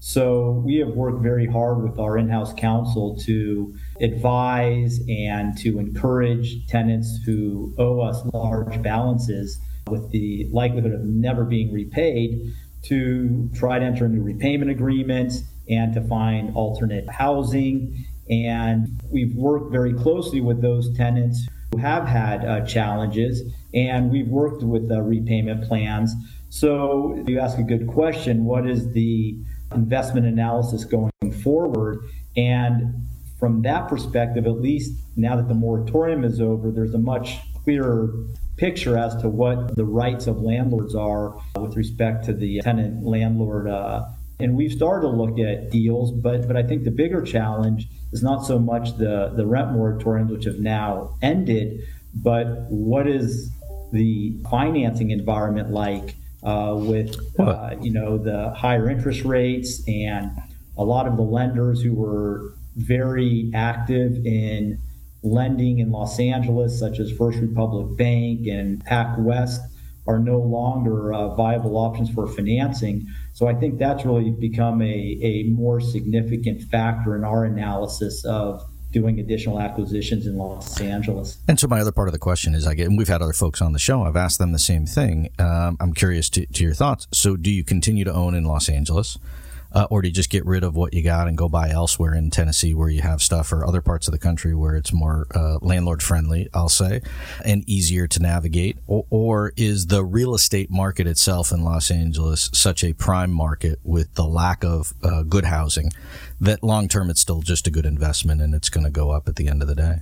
So 0.04 0.60
we 0.66 0.78
have 0.78 0.96
worked 0.96 1.22
very 1.22 1.46
hard 1.46 1.80
with 1.80 1.96
our 2.00 2.18
in-house 2.18 2.52
counsel 2.54 3.16
to 3.18 3.72
advise 4.00 4.98
and 5.08 5.56
to 5.58 5.78
encourage 5.78 6.66
tenants 6.66 7.20
who 7.24 7.72
owe 7.78 8.00
us 8.00 8.20
large 8.34 8.82
balances 8.82 9.60
with 9.88 10.10
the 10.10 10.48
likelihood 10.50 10.92
of 10.92 11.02
never 11.04 11.44
being 11.44 11.72
repaid 11.72 12.52
to 12.86 13.48
try 13.54 13.78
to 13.78 13.84
enter 13.84 14.04
into 14.06 14.20
repayment 14.20 14.72
agreements 14.72 15.44
and 15.70 15.94
to 15.94 16.00
find 16.08 16.56
alternate 16.56 17.08
housing. 17.08 18.04
And 18.28 19.00
we've 19.08 19.36
worked 19.36 19.70
very 19.70 19.94
closely 19.94 20.40
with 20.40 20.60
those 20.60 20.92
tenants 20.96 21.46
who 21.70 21.78
have 21.78 22.08
had 22.08 22.44
uh, 22.44 22.66
challenges, 22.66 23.40
and 23.72 24.10
we've 24.10 24.28
worked 24.28 24.64
with 24.64 24.90
repayment 24.90 25.68
plans. 25.68 26.12
So 26.48 27.22
you 27.28 27.38
ask 27.38 27.56
a 27.58 27.62
good 27.62 27.86
question 27.86 28.44
what 28.44 28.68
is 28.68 28.92
the 28.92 29.38
investment 29.74 30.26
analysis 30.26 30.84
going 30.84 31.12
forward. 31.42 31.98
And 32.36 33.06
from 33.38 33.62
that 33.62 33.88
perspective, 33.88 34.46
at 34.46 34.60
least 34.60 34.92
now 35.16 35.36
that 35.36 35.48
the 35.48 35.54
moratorium 35.54 36.24
is 36.24 36.40
over, 36.40 36.70
there's 36.70 36.94
a 36.94 36.98
much 36.98 37.38
clearer 37.64 38.12
picture 38.56 38.96
as 38.96 39.16
to 39.16 39.28
what 39.28 39.76
the 39.76 39.84
rights 39.84 40.26
of 40.26 40.40
landlords 40.40 40.94
are 40.94 41.34
with 41.58 41.76
respect 41.76 42.24
to 42.26 42.32
the 42.32 42.60
tenant 42.60 43.04
landlord. 43.04 43.68
Uh, 43.68 44.04
and 44.38 44.56
we've 44.56 44.72
started 44.72 45.02
to 45.02 45.12
look 45.12 45.38
at 45.38 45.70
deals, 45.70 46.10
but 46.12 46.46
but 46.46 46.56
I 46.56 46.62
think 46.62 46.84
the 46.84 46.90
bigger 46.90 47.22
challenge 47.22 47.88
is 48.12 48.22
not 48.22 48.44
so 48.44 48.58
much 48.58 48.96
the 48.98 49.32
the 49.36 49.46
rent 49.46 49.70
moratoriums, 49.70 50.30
which 50.30 50.44
have 50.44 50.58
now 50.58 51.14
ended, 51.22 51.80
but 52.14 52.66
what 52.68 53.06
is 53.06 53.50
the 53.92 54.36
financing 54.50 55.10
environment 55.10 55.70
like 55.70 56.16
uh, 56.42 56.74
with 56.76 57.16
uh, 57.38 57.74
you 57.80 57.92
know 57.92 58.18
the 58.18 58.50
higher 58.50 58.90
interest 58.90 59.24
rates 59.24 59.82
and 59.88 60.30
a 60.76 60.84
lot 60.84 61.06
of 61.06 61.16
the 61.16 61.22
lenders 61.22 61.82
who 61.82 61.94
were 61.94 62.54
very 62.76 63.50
active 63.54 64.24
in 64.24 64.78
lending 65.22 65.78
in 65.78 65.90
Los 65.90 66.18
Angeles, 66.18 66.78
such 66.78 66.98
as 66.98 67.12
First 67.12 67.38
Republic 67.38 67.96
Bank 67.96 68.46
and 68.46 68.84
PacWest, 68.84 69.58
are 70.06 70.18
no 70.18 70.38
longer 70.38 71.12
uh, 71.12 71.34
viable 71.36 71.76
options 71.76 72.10
for 72.10 72.26
financing. 72.26 73.06
So 73.34 73.46
I 73.46 73.54
think 73.54 73.78
that's 73.78 74.04
really 74.04 74.30
become 74.30 74.82
a, 74.82 75.18
a 75.22 75.44
more 75.44 75.80
significant 75.80 76.62
factor 76.62 77.14
in 77.14 77.24
our 77.24 77.44
analysis 77.44 78.24
of 78.24 78.62
doing 78.92 79.18
additional 79.18 79.58
acquisitions 79.58 80.26
in 80.26 80.36
Los 80.36 80.80
Angeles. 80.80 81.38
And 81.48 81.58
so 81.58 81.66
my 81.66 81.80
other 81.80 81.92
part 81.92 82.08
of 82.08 82.12
the 82.12 82.18
question 82.18 82.54
is, 82.54 82.66
I 82.66 82.74
get, 82.74 82.86
and 82.86 82.96
we've 82.96 83.08
had 83.08 83.22
other 83.22 83.32
folks 83.32 83.60
on 83.60 83.72
the 83.72 83.78
show. 83.78 84.02
I've 84.02 84.16
asked 84.16 84.38
them 84.38 84.52
the 84.52 84.58
same 84.58 84.86
thing. 84.86 85.30
Um, 85.38 85.76
I'm 85.80 85.92
curious 85.92 86.28
to, 86.30 86.46
to, 86.46 86.62
your 86.62 86.74
thoughts. 86.74 87.08
So, 87.12 87.36
do 87.36 87.50
you 87.50 87.64
continue 87.64 88.04
to 88.04 88.12
own 88.12 88.34
in 88.34 88.44
Los 88.44 88.68
Angeles? 88.68 89.18
uh, 89.74 89.86
or 89.90 90.02
do 90.02 90.08
you 90.08 90.14
just 90.14 90.30
get 90.30 90.44
rid 90.44 90.64
of 90.64 90.76
what 90.76 90.92
you 90.94 91.02
got 91.02 91.28
and 91.28 91.36
go 91.36 91.48
buy 91.48 91.70
elsewhere 91.70 92.14
in 92.14 92.30
Tennessee 92.30 92.74
where 92.74 92.88
you 92.88 93.02
have 93.02 93.22
stuff, 93.22 93.52
or 93.52 93.64
other 93.64 93.80
parts 93.80 94.06
of 94.06 94.12
the 94.12 94.18
country 94.18 94.54
where 94.54 94.76
it's 94.76 94.92
more 94.92 95.26
uh, 95.34 95.58
landlord 95.60 96.02
friendly, 96.02 96.48
I'll 96.54 96.68
say, 96.68 97.00
and 97.44 97.68
easier 97.68 98.06
to 98.06 98.20
navigate? 98.20 98.78
Or, 98.86 99.06
or 99.10 99.52
is 99.56 99.86
the 99.86 100.04
real 100.04 100.34
estate 100.34 100.70
market 100.70 101.06
itself 101.06 101.52
in 101.52 101.64
Los 101.64 101.90
Angeles 101.90 102.50
such 102.52 102.84
a 102.84 102.92
prime 102.92 103.32
market 103.32 103.78
with 103.82 104.14
the 104.14 104.24
lack 104.24 104.64
of 104.64 104.92
uh, 105.02 105.22
good 105.22 105.44
housing 105.44 105.90
that 106.42 106.62
long 106.62 106.88
term 106.88 107.08
it's 107.08 107.20
still 107.20 107.40
just 107.40 107.66
a 107.66 107.70
good 107.70 107.86
investment 107.86 108.42
and 108.42 108.52
it's 108.52 108.68
going 108.68 108.84
to 108.84 108.90
go 108.90 109.10
up 109.10 109.28
at 109.28 109.36
the 109.36 109.48
end 109.48 109.62
of 109.62 109.68
the 109.68 109.74
day? 109.74 110.00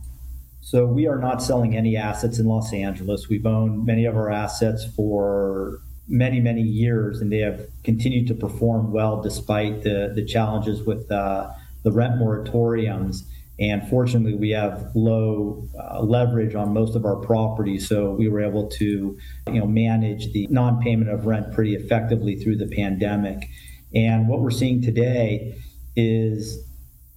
So 0.62 0.86
we 0.86 1.06
are 1.06 1.18
not 1.18 1.42
selling 1.42 1.76
any 1.76 1.96
assets 1.96 2.38
in 2.38 2.46
Los 2.46 2.72
Angeles. 2.72 3.28
We've 3.28 3.46
owned 3.46 3.84
many 3.84 4.04
of 4.06 4.16
our 4.16 4.30
assets 4.30 4.84
for 4.96 5.80
many, 6.08 6.40
many 6.40 6.62
years, 6.62 7.20
and 7.20 7.30
they 7.30 7.38
have 7.38 7.66
continued 7.84 8.26
to 8.28 8.34
perform 8.34 8.92
well 8.92 9.22
despite 9.22 9.82
the, 9.82 10.12
the 10.14 10.24
challenges 10.24 10.82
with 10.82 11.10
uh, 11.10 11.50
the 11.82 11.92
rent 11.92 12.14
moratoriums. 12.14 13.22
And 13.58 13.86
fortunately, 13.88 14.34
we 14.34 14.50
have 14.50 14.90
low 14.94 15.68
uh, 15.78 16.00
leverage 16.00 16.54
on 16.54 16.72
most 16.72 16.96
of 16.96 17.04
our 17.04 17.16
properties, 17.16 17.86
so 17.86 18.12
we 18.12 18.28
were 18.28 18.40
able 18.40 18.68
to, 18.68 19.18
you 19.48 19.60
know, 19.60 19.66
manage 19.66 20.32
the 20.32 20.46
non-payment 20.50 21.10
of 21.10 21.26
rent 21.26 21.52
pretty 21.52 21.74
effectively 21.74 22.36
through 22.36 22.56
the 22.56 22.66
pandemic. 22.68 23.48
And 23.94 24.28
what 24.28 24.40
we're 24.40 24.50
seeing 24.50 24.80
today 24.80 25.56
is 25.96 26.58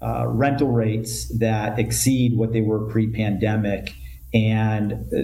uh, 0.01 0.27
rental 0.27 0.69
rates 0.69 1.37
that 1.39 1.79
exceed 1.79 2.37
what 2.37 2.51
they 2.51 2.61
were 2.61 2.89
pre-pandemic, 2.89 3.93
and 4.33 4.93
uh, 4.93 5.21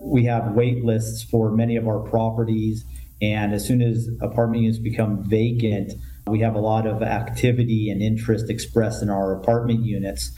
we 0.00 0.24
have 0.24 0.52
wait 0.52 0.84
lists 0.84 1.22
for 1.22 1.50
many 1.50 1.76
of 1.76 1.86
our 1.88 2.00
properties. 2.00 2.84
And 3.22 3.54
as 3.54 3.66
soon 3.66 3.80
as 3.80 4.08
apartment 4.20 4.62
units 4.62 4.78
become 4.78 5.24
vacant, 5.24 5.94
we 6.26 6.40
have 6.40 6.54
a 6.54 6.60
lot 6.60 6.86
of 6.86 7.02
activity 7.02 7.90
and 7.90 8.02
interest 8.02 8.50
expressed 8.50 9.02
in 9.02 9.10
our 9.10 9.34
apartment 9.34 9.84
units. 9.84 10.32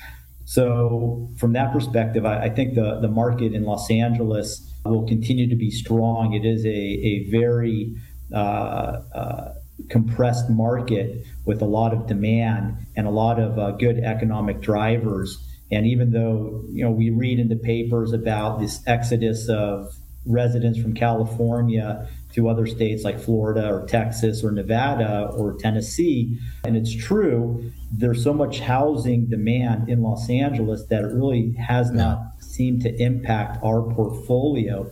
So, 0.44 1.28
from 1.36 1.52
that 1.54 1.72
perspective, 1.72 2.24
I, 2.24 2.44
I 2.44 2.48
think 2.50 2.74
the, 2.74 3.00
the 3.00 3.08
market 3.08 3.52
in 3.52 3.64
Los 3.64 3.90
Angeles 3.90 4.64
will 4.84 5.06
continue 5.06 5.48
to 5.48 5.56
be 5.56 5.70
strong. 5.70 6.32
It 6.32 6.46
is 6.46 6.64
a, 6.64 6.68
a 6.68 7.30
very 7.30 7.94
uh, 8.32 9.02
uh, 9.14 9.54
compressed 9.88 10.50
market 10.50 11.24
with 11.44 11.62
a 11.62 11.64
lot 11.64 11.92
of 11.92 12.06
demand 12.06 12.76
and 12.96 13.06
a 13.06 13.10
lot 13.10 13.38
of 13.40 13.58
uh, 13.58 13.70
good 13.72 13.98
economic 13.98 14.60
drivers. 14.60 15.38
And 15.70 15.86
even 15.86 16.12
though 16.12 16.64
you 16.70 16.84
know 16.84 16.90
we 16.90 17.10
read 17.10 17.38
in 17.38 17.48
the 17.48 17.56
papers 17.56 18.12
about 18.12 18.60
this 18.60 18.80
exodus 18.86 19.48
of 19.48 19.94
residents 20.26 20.78
from 20.78 20.94
California 20.94 22.08
to 22.34 22.48
other 22.48 22.66
states 22.66 23.04
like 23.04 23.18
Florida 23.18 23.66
or 23.66 23.86
Texas 23.86 24.44
or 24.44 24.50
Nevada 24.50 25.30
or 25.34 25.54
Tennessee, 25.54 26.38
and 26.64 26.76
it's 26.76 26.94
true, 26.94 27.70
there's 27.90 28.22
so 28.22 28.34
much 28.34 28.60
housing 28.60 29.26
demand 29.26 29.88
in 29.88 30.02
Los 30.02 30.28
Angeles 30.28 30.84
that 30.90 31.04
it 31.04 31.12
really 31.12 31.52
has 31.54 31.90
not 31.90 32.18
seemed 32.40 32.82
to 32.82 33.02
impact 33.02 33.58
our 33.62 33.82
portfolio. 33.94 34.90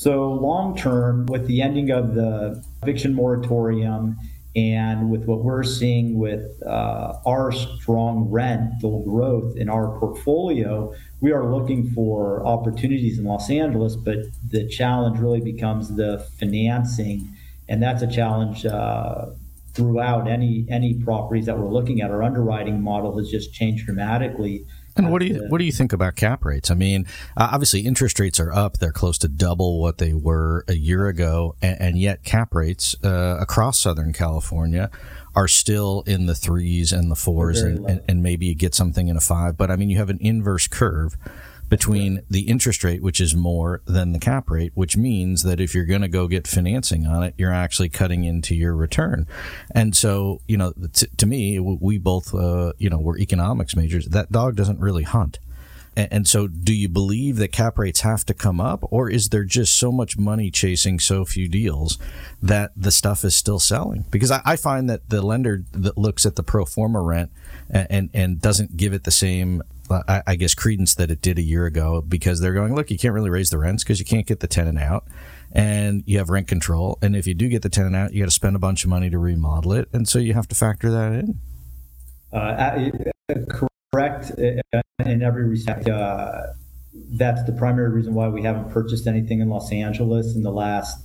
So, 0.00 0.32
long 0.32 0.78
term, 0.78 1.26
with 1.26 1.46
the 1.46 1.60
ending 1.60 1.90
of 1.90 2.14
the 2.14 2.64
eviction 2.82 3.12
moratorium 3.12 4.16
and 4.56 5.10
with 5.10 5.26
what 5.26 5.44
we're 5.44 5.62
seeing 5.62 6.18
with 6.18 6.62
uh, 6.62 7.18
our 7.26 7.52
strong 7.52 8.30
rental 8.30 9.04
growth 9.04 9.58
in 9.58 9.68
our 9.68 9.98
portfolio, 9.98 10.94
we 11.20 11.32
are 11.32 11.54
looking 11.54 11.90
for 11.90 12.42
opportunities 12.46 13.18
in 13.18 13.26
Los 13.26 13.50
Angeles, 13.50 13.94
but 13.94 14.16
the 14.48 14.66
challenge 14.68 15.18
really 15.18 15.42
becomes 15.42 15.94
the 15.94 16.26
financing. 16.38 17.36
And 17.68 17.82
that's 17.82 18.00
a 18.00 18.10
challenge 18.10 18.64
uh, 18.64 19.26
throughout 19.74 20.26
any 20.26 20.64
any 20.70 20.94
properties 20.94 21.44
that 21.44 21.58
we're 21.58 21.70
looking 21.70 22.00
at. 22.00 22.10
Our 22.10 22.22
underwriting 22.22 22.82
model 22.82 23.18
has 23.18 23.28
just 23.28 23.52
changed 23.52 23.84
dramatically 23.84 24.64
and 24.96 25.10
what 25.10 25.20
do 25.20 25.26
you 25.26 25.46
what 25.48 25.58
do 25.58 25.64
you 25.64 25.72
think 25.72 25.92
about 25.92 26.16
cap 26.16 26.44
rates? 26.44 26.70
I 26.70 26.74
mean, 26.74 27.06
uh, 27.36 27.50
obviously 27.52 27.80
interest 27.80 28.18
rates 28.18 28.40
are 28.40 28.52
up; 28.52 28.78
they're 28.78 28.92
close 28.92 29.18
to 29.18 29.28
double 29.28 29.80
what 29.80 29.98
they 29.98 30.12
were 30.12 30.64
a 30.68 30.74
year 30.74 31.08
ago, 31.08 31.56
and, 31.62 31.80
and 31.80 31.98
yet 31.98 32.24
cap 32.24 32.54
rates 32.54 32.94
uh, 33.04 33.38
across 33.40 33.78
Southern 33.78 34.12
California 34.12 34.90
are 35.34 35.48
still 35.48 36.02
in 36.06 36.26
the 36.26 36.34
threes 36.34 36.92
and 36.92 37.10
the 37.10 37.16
fours, 37.16 37.60
and, 37.60 37.88
and, 37.88 38.02
and, 38.08 38.20
maybe 38.20 38.46
you 38.46 38.54
get 38.54 38.74
something 38.74 39.06
in 39.06 39.16
a 39.16 39.20
five. 39.20 39.56
But 39.56 39.70
I 39.70 39.76
mean, 39.76 39.88
you 39.88 39.96
have 39.98 40.10
an 40.10 40.18
inverse 40.20 40.66
curve 40.66 41.16
between 41.70 42.22
the 42.28 42.42
interest 42.42 42.84
rate, 42.84 43.00
which 43.00 43.20
is 43.20 43.34
more 43.34 43.80
than 43.86 44.12
the 44.12 44.18
cap 44.18 44.50
rate, 44.50 44.72
which 44.74 44.96
means 44.96 45.44
that 45.44 45.60
if 45.60 45.74
you're 45.74 45.86
going 45.86 46.02
to 46.02 46.08
go 46.08 46.26
get 46.26 46.46
financing 46.46 47.06
on 47.06 47.22
it, 47.22 47.34
you're 47.38 47.52
actually 47.52 47.88
cutting 47.88 48.24
into 48.24 48.54
your 48.54 48.74
return. 48.74 49.26
And 49.70 49.96
so, 49.96 50.42
you 50.48 50.56
know, 50.56 50.74
t- 50.92 51.06
to 51.16 51.26
me, 51.26 51.58
we 51.60 51.96
both, 51.96 52.34
uh, 52.34 52.72
you 52.76 52.90
know, 52.90 52.98
we're 52.98 53.18
economics 53.18 53.76
majors. 53.76 54.06
That 54.06 54.32
dog 54.32 54.56
doesn't 54.56 54.80
really 54.80 55.04
hunt. 55.04 55.38
And 55.96 56.26
so, 56.26 56.46
do 56.46 56.72
you 56.72 56.88
believe 56.88 57.36
that 57.36 57.48
cap 57.48 57.76
rates 57.76 58.00
have 58.00 58.24
to 58.26 58.34
come 58.34 58.60
up, 58.60 58.84
or 58.92 59.10
is 59.10 59.30
there 59.30 59.44
just 59.44 59.76
so 59.76 59.90
much 59.90 60.16
money 60.16 60.48
chasing 60.50 61.00
so 61.00 61.24
few 61.24 61.48
deals 61.48 61.98
that 62.40 62.70
the 62.76 62.92
stuff 62.92 63.24
is 63.24 63.34
still 63.34 63.58
selling? 63.58 64.04
Because 64.10 64.30
I, 64.30 64.54
find 64.54 64.88
that 64.88 65.10
the 65.10 65.20
lender 65.20 65.64
that 65.72 65.98
looks 65.98 66.24
at 66.24 66.36
the 66.36 66.44
pro 66.44 66.64
forma 66.64 67.00
rent 67.00 67.32
and, 67.68 67.86
and, 67.90 68.10
and 68.14 68.40
doesn't 68.40 68.76
give 68.76 68.92
it 68.92 69.02
the 69.02 69.10
same 69.10 69.62
I, 69.90 70.36
guess, 70.36 70.54
credence 70.54 70.94
that 70.94 71.10
it 71.10 71.20
did 71.20 71.38
a 71.38 71.42
year 71.42 71.66
ago 71.66 72.00
because 72.00 72.40
they're 72.40 72.54
going, 72.54 72.74
look, 72.74 72.90
you 72.90 72.98
can't 72.98 73.14
really 73.14 73.30
raise 73.30 73.50
the 73.50 73.58
rents 73.58 73.82
because 73.82 73.98
you 73.98 74.06
can't 74.06 74.26
get 74.26 74.40
the 74.40 74.46
tenant 74.46 74.78
out 74.78 75.06
and 75.52 76.02
you 76.06 76.18
have 76.18 76.30
rent 76.30 76.48
control. 76.48 76.98
And 77.02 77.16
if 77.16 77.26
you 77.26 77.34
do 77.34 77.48
get 77.48 77.62
the 77.62 77.68
tenant 77.68 77.96
out, 77.96 78.12
you 78.12 78.20
got 78.20 78.26
to 78.26 78.34
spend 78.34 78.56
a 78.56 78.60
bunch 78.60 78.84
of 78.84 78.90
money 78.90 79.10
to 79.10 79.18
remodel 79.18 79.72
it. 79.72 79.88
And 79.92 80.08
so 80.08 80.18
you 80.18 80.34
have 80.34 80.48
to 80.48 80.54
factor 80.54 80.90
that 80.90 81.12
in. 81.12 81.40
Uh, 82.32 82.90
correct 83.92 84.30
in 84.38 85.22
every 85.22 85.44
respect. 85.48 85.88
Uh, 85.88 86.42
that's 87.12 87.42
the 87.44 87.52
primary 87.52 87.90
reason 87.90 88.14
why 88.14 88.28
we 88.28 88.42
haven't 88.42 88.70
purchased 88.70 89.06
anything 89.06 89.40
in 89.40 89.48
Los 89.48 89.72
Angeles 89.72 90.34
in 90.34 90.42
the 90.42 90.52
last 90.52 91.04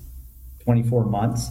24 0.64 1.06
months. 1.06 1.50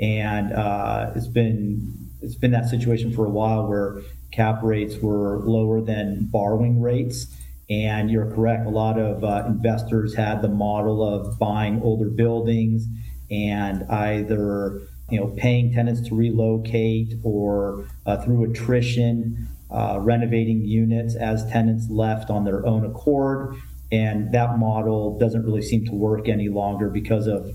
And 0.00 0.52
uh, 0.52 1.12
it's 1.16 1.26
been 1.26 2.08
it's 2.20 2.34
been 2.34 2.50
that 2.52 2.68
situation 2.68 3.12
for 3.12 3.26
a 3.26 3.30
while 3.30 3.66
where 3.66 4.00
cap 4.32 4.62
rates 4.62 4.96
were 4.98 5.40
lower 5.44 5.80
than 5.80 6.26
borrowing 6.30 6.80
rates. 6.80 7.26
And 7.70 8.10
you're 8.10 8.30
correct, 8.30 8.66
a 8.66 8.70
lot 8.70 8.98
of 8.98 9.22
uh, 9.22 9.44
investors 9.46 10.14
had 10.14 10.40
the 10.40 10.48
model 10.48 11.02
of 11.02 11.38
buying 11.38 11.82
older 11.82 12.08
buildings 12.08 12.86
and 13.30 13.84
either 13.90 14.80
you 15.10 15.18
know 15.18 15.28
paying 15.36 15.72
tenants 15.72 16.06
to 16.08 16.14
relocate 16.14 17.14
or 17.22 17.86
uh, 18.06 18.16
through 18.22 18.50
attrition 18.50 19.48
uh, 19.70 19.98
renovating 20.00 20.64
units 20.64 21.14
as 21.14 21.46
tenants 21.50 21.88
left 21.90 22.30
on 22.30 22.44
their 22.44 22.66
own 22.66 22.84
accord 22.84 23.54
and 23.90 24.32
that 24.32 24.58
model 24.58 25.18
doesn't 25.18 25.44
really 25.44 25.62
seem 25.62 25.84
to 25.84 25.92
work 25.92 26.28
any 26.28 26.48
longer 26.48 26.88
because 26.88 27.26
of 27.26 27.54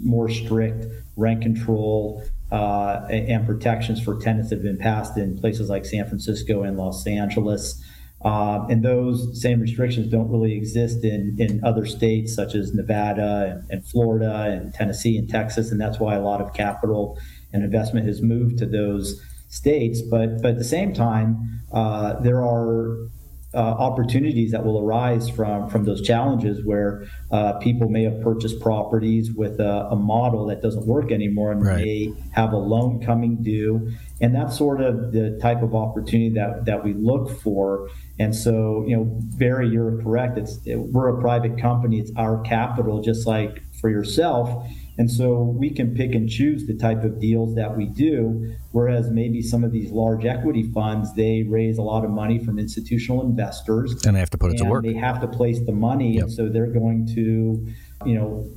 more 0.00 0.28
strict 0.28 0.86
rent 1.16 1.42
control 1.42 2.22
uh, 2.54 3.04
and 3.10 3.44
protections 3.44 4.00
for 4.00 4.16
tenants 4.20 4.50
that 4.50 4.56
have 4.56 4.62
been 4.62 4.78
passed 4.78 5.18
in 5.18 5.36
places 5.36 5.68
like 5.68 5.84
San 5.84 6.06
Francisco 6.06 6.62
and 6.62 6.76
Los 6.76 7.04
Angeles. 7.04 7.82
Uh, 8.24 8.64
and 8.70 8.84
those 8.84 9.42
same 9.42 9.60
restrictions 9.60 10.06
don't 10.06 10.30
really 10.30 10.54
exist 10.54 11.04
in, 11.04 11.34
in 11.40 11.62
other 11.64 11.84
states 11.84 12.32
such 12.32 12.54
as 12.54 12.72
Nevada 12.72 13.50
and, 13.50 13.70
and, 13.70 13.84
Florida 13.84 14.44
and 14.44 14.72
Tennessee 14.72 15.18
and 15.18 15.28
Texas. 15.28 15.72
And 15.72 15.80
that's 15.80 15.98
why 15.98 16.14
a 16.14 16.20
lot 16.20 16.40
of 16.40 16.54
capital 16.54 17.18
and 17.52 17.64
investment 17.64 18.06
has 18.06 18.22
moved 18.22 18.58
to 18.58 18.66
those 18.66 19.20
states. 19.48 20.00
But, 20.00 20.40
but 20.40 20.52
at 20.52 20.58
the 20.58 20.64
same 20.64 20.94
time, 20.94 21.60
uh, 21.72 22.20
there 22.20 22.40
are 22.40 23.08
uh, 23.54 23.58
opportunities 23.58 24.50
that 24.52 24.64
will 24.64 24.80
arise 24.80 25.28
from 25.28 25.68
from 25.68 25.84
those 25.84 26.02
challenges 26.02 26.64
where 26.64 27.06
uh, 27.30 27.52
people 27.54 27.88
may 27.88 28.02
have 28.02 28.20
purchased 28.20 28.60
properties 28.60 29.32
with 29.32 29.60
a, 29.60 29.88
a 29.90 29.96
model 29.96 30.46
that 30.46 30.60
doesn't 30.60 30.86
work 30.86 31.12
anymore 31.12 31.52
and 31.52 31.64
right. 31.64 31.84
may 31.84 32.12
have 32.32 32.52
a 32.52 32.56
loan 32.56 33.00
coming 33.04 33.42
due. 33.42 33.92
And 34.20 34.34
that's 34.34 34.56
sort 34.58 34.80
of 34.80 35.12
the 35.12 35.38
type 35.40 35.62
of 35.62 35.74
opportunity 35.74 36.30
that 36.34 36.64
that 36.64 36.84
we 36.84 36.94
look 36.94 37.30
for. 37.40 37.88
And 38.18 38.34
so 38.34 38.84
you 38.86 38.96
know 38.96 39.04
Barry 39.38 39.68
you're 39.68 40.02
correct. 40.02 40.38
It's 40.38 40.58
it, 40.66 40.76
we're 40.76 41.16
a 41.16 41.20
private 41.20 41.58
company. 41.60 42.00
It's 42.00 42.12
our 42.16 42.40
capital 42.42 43.00
just 43.02 43.26
like 43.26 43.62
for 43.80 43.90
yourself 43.90 44.66
and 44.96 45.10
so 45.10 45.42
we 45.42 45.70
can 45.70 45.94
pick 45.94 46.14
and 46.14 46.28
choose 46.28 46.66
the 46.66 46.74
type 46.74 47.02
of 47.02 47.20
deals 47.20 47.54
that 47.56 47.76
we 47.76 47.86
do, 47.86 48.54
whereas 48.70 49.10
maybe 49.10 49.42
some 49.42 49.64
of 49.64 49.72
these 49.72 49.90
large 49.90 50.24
equity 50.24 50.70
funds, 50.72 51.14
they 51.14 51.42
raise 51.42 51.78
a 51.78 51.82
lot 51.82 52.04
of 52.04 52.10
money 52.10 52.38
from 52.38 52.58
institutional 52.58 53.22
investors. 53.22 54.04
And 54.04 54.14
they 54.14 54.20
have 54.20 54.30
to 54.30 54.38
put 54.38 54.52
it 54.52 54.58
to 54.58 54.64
work. 54.64 54.84
They 54.84 54.94
have 54.94 55.20
to 55.20 55.26
place 55.26 55.58
the 55.66 55.72
money. 55.72 56.14
Yep. 56.14 56.22
And 56.22 56.32
so 56.32 56.48
they're 56.48 56.68
going 56.68 57.06
to, 57.14 57.66
you 58.06 58.14
know, 58.14 58.48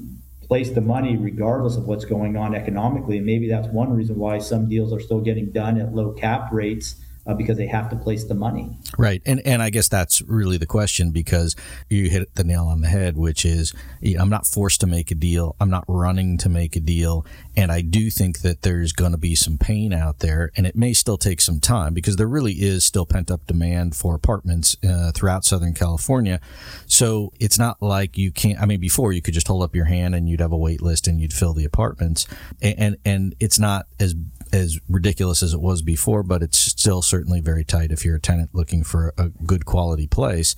place 0.41 0.69
the 0.69 0.81
money 0.81 1.17
regardless 1.17 1.75
of 1.75 1.87
what's 1.87 2.05
going 2.05 2.37
on 2.37 2.53
economically. 2.53 3.17
And 3.17 3.25
maybe 3.25 3.49
that's 3.49 3.67
one 3.67 3.91
reason 3.91 4.17
why 4.17 4.37
some 4.37 4.69
deals 4.69 4.93
are 4.93 4.99
still 4.99 5.21
getting 5.21 5.51
done 5.51 5.79
at 5.79 5.93
low 5.93 6.11
cap 6.11 6.51
rates 6.51 6.95
uh, 7.27 7.33
because 7.33 7.57
they 7.57 7.67
have 7.67 7.89
to 7.89 7.95
place 7.95 8.23
the 8.23 8.33
money. 8.33 8.77
Right, 8.97 9.21
and 9.25 9.45
and 9.45 9.61
I 9.61 9.69
guess 9.69 9.87
that's 9.87 10.21
really 10.23 10.57
the 10.57 10.65
question 10.65 11.11
because 11.11 11.55
you 11.89 12.09
hit 12.09 12.33
the 12.35 12.43
nail 12.43 12.65
on 12.65 12.81
the 12.81 12.87
head, 12.87 13.17
which 13.17 13.45
is 13.45 13.73
I'm 14.19 14.29
not 14.29 14.47
forced 14.47 14.81
to 14.81 14.87
make 14.87 15.11
a 15.11 15.15
deal, 15.15 15.55
I'm 15.59 15.69
not 15.69 15.85
running 15.87 16.37
to 16.39 16.49
make 16.49 16.75
a 16.75 16.79
deal, 16.79 17.25
and 17.55 17.71
I 17.71 17.81
do 17.81 18.09
think 18.09 18.39
that 18.41 18.61
there's 18.61 18.93
going 18.93 19.11
to 19.11 19.17
be 19.17 19.35
some 19.35 19.57
pain 19.57 19.93
out 19.93 20.19
there, 20.19 20.51
and 20.55 20.65
it 20.65 20.75
may 20.75 20.93
still 20.93 21.17
take 21.17 21.41
some 21.41 21.59
time 21.59 21.93
because 21.93 22.15
there 22.15 22.27
really 22.27 22.53
is 22.53 22.85
still 22.85 23.05
pent 23.05 23.29
up 23.29 23.45
demand 23.47 23.95
for 23.95 24.15
apartments 24.15 24.77
uh, 24.87 25.11
throughout 25.13 25.45
Southern 25.45 25.73
California. 25.73 26.39
So 26.85 27.33
it's 27.39 27.59
not 27.59 27.81
like 27.81 28.17
you 28.17 28.31
can't. 28.31 28.59
I 28.59 28.65
mean, 28.65 28.79
before 28.79 29.13
you 29.13 29.21
could 29.21 29.33
just 29.33 29.47
hold 29.47 29.63
up 29.63 29.75
your 29.75 29.85
hand 29.85 30.15
and 30.15 30.29
you'd 30.29 30.39
have 30.39 30.51
a 30.51 30.57
wait 30.57 30.81
list 30.81 31.07
and 31.07 31.19
you'd 31.19 31.33
fill 31.33 31.53
the 31.53 31.65
apartments, 31.65 32.25
and 32.61 32.77
and, 32.77 32.97
and 33.05 33.35
it's 33.39 33.59
not 33.59 33.87
as 33.99 34.15
as 34.53 34.79
ridiculous 34.89 35.43
as 35.43 35.53
it 35.53 35.61
was 35.61 35.81
before, 35.81 36.23
but 36.23 36.41
it's 36.41 36.57
still 36.57 37.01
certainly 37.01 37.41
very 37.41 37.63
tight 37.63 37.91
if 37.91 38.03
you're 38.05 38.15
a 38.15 38.19
tenant 38.19 38.49
looking 38.53 38.83
for 38.83 39.13
a 39.17 39.29
good 39.29 39.65
quality 39.65 40.07
place. 40.07 40.55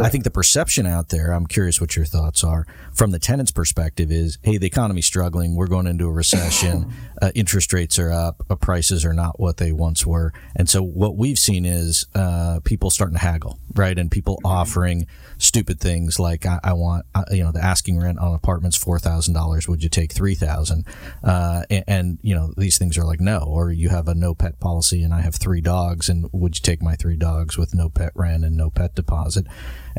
I 0.00 0.08
think 0.10 0.24
the 0.24 0.30
perception 0.30 0.86
out 0.86 1.08
there, 1.08 1.32
I'm 1.32 1.46
curious 1.46 1.80
what 1.80 1.96
your 1.96 2.04
thoughts 2.04 2.44
are 2.44 2.66
from 2.94 3.10
the 3.10 3.18
tenant's 3.18 3.50
perspective 3.50 4.12
is, 4.12 4.38
hey, 4.42 4.56
the 4.56 4.66
economy's 4.66 5.06
struggling. 5.06 5.56
We're 5.56 5.66
going 5.66 5.86
into 5.86 6.06
a 6.06 6.12
recession. 6.12 6.92
Uh, 7.20 7.32
interest 7.34 7.72
rates 7.72 7.98
are 7.98 8.12
up. 8.12 8.46
Uh, 8.48 8.54
prices 8.54 9.04
are 9.04 9.12
not 9.12 9.40
what 9.40 9.56
they 9.56 9.72
once 9.72 10.06
were. 10.06 10.32
And 10.54 10.68
so 10.68 10.80
what 10.80 11.16
we've 11.16 11.38
seen 11.38 11.66
is 11.66 12.06
uh, 12.14 12.60
people 12.62 12.90
starting 12.90 13.16
to 13.16 13.20
haggle, 13.20 13.58
right? 13.74 13.98
And 13.98 14.08
people 14.08 14.38
offering 14.44 15.08
stupid 15.38 15.80
things 15.80 16.18
like, 16.18 16.44
I, 16.46 16.60
I 16.62 16.72
want, 16.74 17.06
uh, 17.14 17.24
you 17.30 17.42
know, 17.42 17.52
the 17.52 17.64
asking 17.64 17.98
rent 17.98 18.18
on 18.18 18.34
apartments 18.34 18.82
$4,000. 18.82 19.68
Would 19.68 19.82
you 19.82 19.88
take 19.88 20.12
3000 20.12 20.84
uh, 21.22 21.62
and, 21.70 21.84
and, 21.86 22.18
you 22.22 22.34
know, 22.34 22.52
these 22.56 22.78
things 22.78 22.98
are 22.98 23.04
like, 23.04 23.20
no. 23.20 23.38
Or 23.46 23.70
you 23.70 23.88
have 23.88 24.08
a 24.08 24.14
no 24.14 24.34
pet 24.34 24.60
policy 24.60 25.02
and 25.02 25.14
I 25.14 25.20
have 25.20 25.36
three 25.36 25.60
dogs. 25.60 26.08
And 26.08 26.28
would 26.32 26.56
you 26.56 26.62
take 26.62 26.82
my 26.82 26.96
three 26.96 27.16
dogs 27.16 27.56
with 27.56 27.74
no 27.74 27.88
pet 27.88 28.12
rent 28.14 28.44
and 28.44 28.56
no 28.56 28.70
pet 28.70 28.94
deposit? 28.94 29.46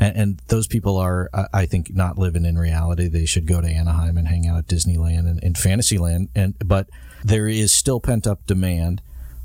and, 0.00 0.16
and 0.16 0.42
those 0.48 0.66
people 0.66 0.96
are, 0.96 1.30
I 1.52 1.66
think, 1.66 1.94
not 1.94 2.18
living 2.18 2.44
in 2.44 2.58
reality. 2.58 3.08
They 3.08 3.26
should 3.26 3.46
go 3.46 3.60
to 3.60 3.68
Anaheim 3.68 4.16
and 4.16 4.26
hang 4.26 4.46
out 4.46 4.58
at 4.58 4.66
Disneyland 4.66 5.28
and, 5.28 5.42
and 5.44 5.56
Fantasyland. 5.56 6.30
And 6.34 6.54
but 6.64 6.88
there 7.22 7.46
is 7.46 7.70
still 7.70 8.00
pent 8.00 8.26
up 8.26 8.46
demand. 8.46 9.02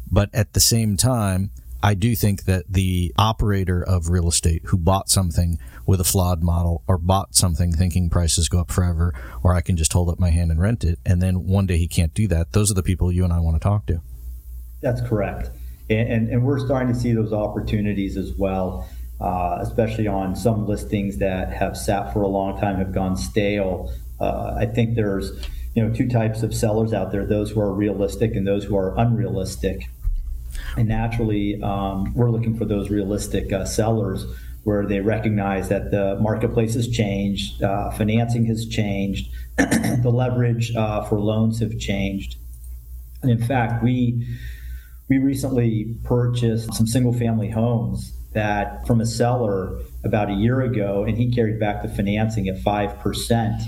But 0.10 0.30
at 0.34 0.54
the 0.54 0.60
same 0.60 0.98
time, 0.98 1.52
I 1.86 1.94
do 1.94 2.16
think 2.16 2.46
that 2.46 2.66
the 2.68 3.14
operator 3.16 3.80
of 3.84 4.10
real 4.10 4.28
estate 4.28 4.64
who 4.66 4.78
bought 4.78 5.08
something 5.08 5.60
with 5.86 6.02
a 6.02 6.04
flawed 6.04 6.42
model 6.42 6.84
or 6.88 6.98
bought 6.98 7.36
something 7.36 7.72
thinking 7.72 8.10
prices 8.10 8.50
go 8.50 8.58
up 8.58 8.72
forever 8.72 9.14
or 9.44 9.54
I 9.54 9.62
can 9.62 9.78
just 9.78 9.94
hold 9.94 10.10
up 10.10 10.18
my 10.20 10.32
hand 10.32 10.50
and 10.50 10.60
rent 10.60 10.84
it 10.84 10.98
and 11.06 11.22
then 11.22 11.46
one 11.46 11.68
day 11.68 11.78
he 11.78 11.88
can't 11.88 12.12
do 12.16 12.28
that, 12.30 12.54
those 12.54 12.72
are 12.72 12.74
the 12.74 12.82
people 12.82 13.12
you 13.12 13.24
and 13.24 13.32
I 13.32 13.40
want 13.40 13.58
to 13.58 13.60
talk 13.60 13.86
to. 13.86 14.02
That's 14.82 15.00
correct. 15.00 15.52
And, 15.88 16.12
and, 16.12 16.30
and 16.30 16.44
we're 16.44 16.58
starting 16.58 16.92
to 16.92 17.00
see 17.00 17.14
those 17.14 17.32
opportunities 17.32 18.18
as 18.18 18.34
well, 18.34 18.90
uh, 19.22 19.60
especially 19.62 20.08
on 20.08 20.36
some 20.36 20.66
listings 20.66 21.20
that 21.20 21.54
have 21.54 21.78
sat 21.78 22.12
for 22.14 22.24
a 22.24 22.28
long 22.28 22.60
time, 22.60 22.78
have 22.78 22.94
gone 22.94 23.16
stale. 23.16 23.94
Uh, 24.20 24.56
I 24.58 24.66
think 24.66 24.96
there's 24.96 25.34
you 25.76 25.86
know 25.86 25.94
two 25.94 26.10
types 26.10 26.42
of 26.42 26.52
sellers 26.56 26.94
out 26.94 27.12
there: 27.12 27.28
those 27.28 27.52
who 27.52 27.62
are 27.62 27.72
realistic 27.72 28.34
and 28.36 28.48
those 28.48 28.64
who 28.64 28.76
are 28.76 28.98
unrealistic. 28.98 29.88
And 30.78 30.90
naturally, 30.90 31.62
um, 31.62 32.14
we're 32.14 32.32
looking 32.32 32.58
for 32.58 32.66
those 32.66 32.90
realistic 32.90 33.52
uh, 33.54 33.66
sellers 33.66 34.26
where 34.64 34.86
they 34.86 35.00
recognize 35.00 35.70
that 35.70 35.92
the 35.92 36.18
marketplace 36.20 36.74
has 36.74 36.90
changed, 36.90 37.62
uh, 37.62 37.92
financing 37.92 38.46
has 38.46 38.66
changed, 38.68 39.30
the 39.58 40.12
leverage 40.12 40.76
uh, 40.76 41.04
for 41.04 41.20
loans 41.20 41.60
have 41.60 41.78
changed. 41.78 42.38
And 43.22 43.32
in 43.32 43.42
fact, 43.42 43.84
we 43.84 44.28
we 45.08 45.20
recently 45.20 45.96
purchased 46.04 46.74
some 46.74 46.88
single 46.88 47.14
family 47.14 47.50
homes 47.50 48.14
that 48.34 48.86
from 48.88 49.02
a 49.02 49.06
seller 49.06 49.80
about 50.04 50.30
a 50.30 50.34
year 50.34 50.62
ago, 50.62 51.04
and 51.08 51.18
he 51.18 51.32
carried 51.32 51.60
back 51.60 51.84
the 51.84 51.90
financing 51.90 52.48
at 52.48 52.58
5% 52.58 53.62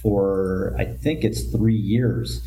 for, 0.00 0.74
I 0.78 0.84
think 0.84 1.24
it's 1.24 1.44
three 1.50 1.74
years. 1.76 2.46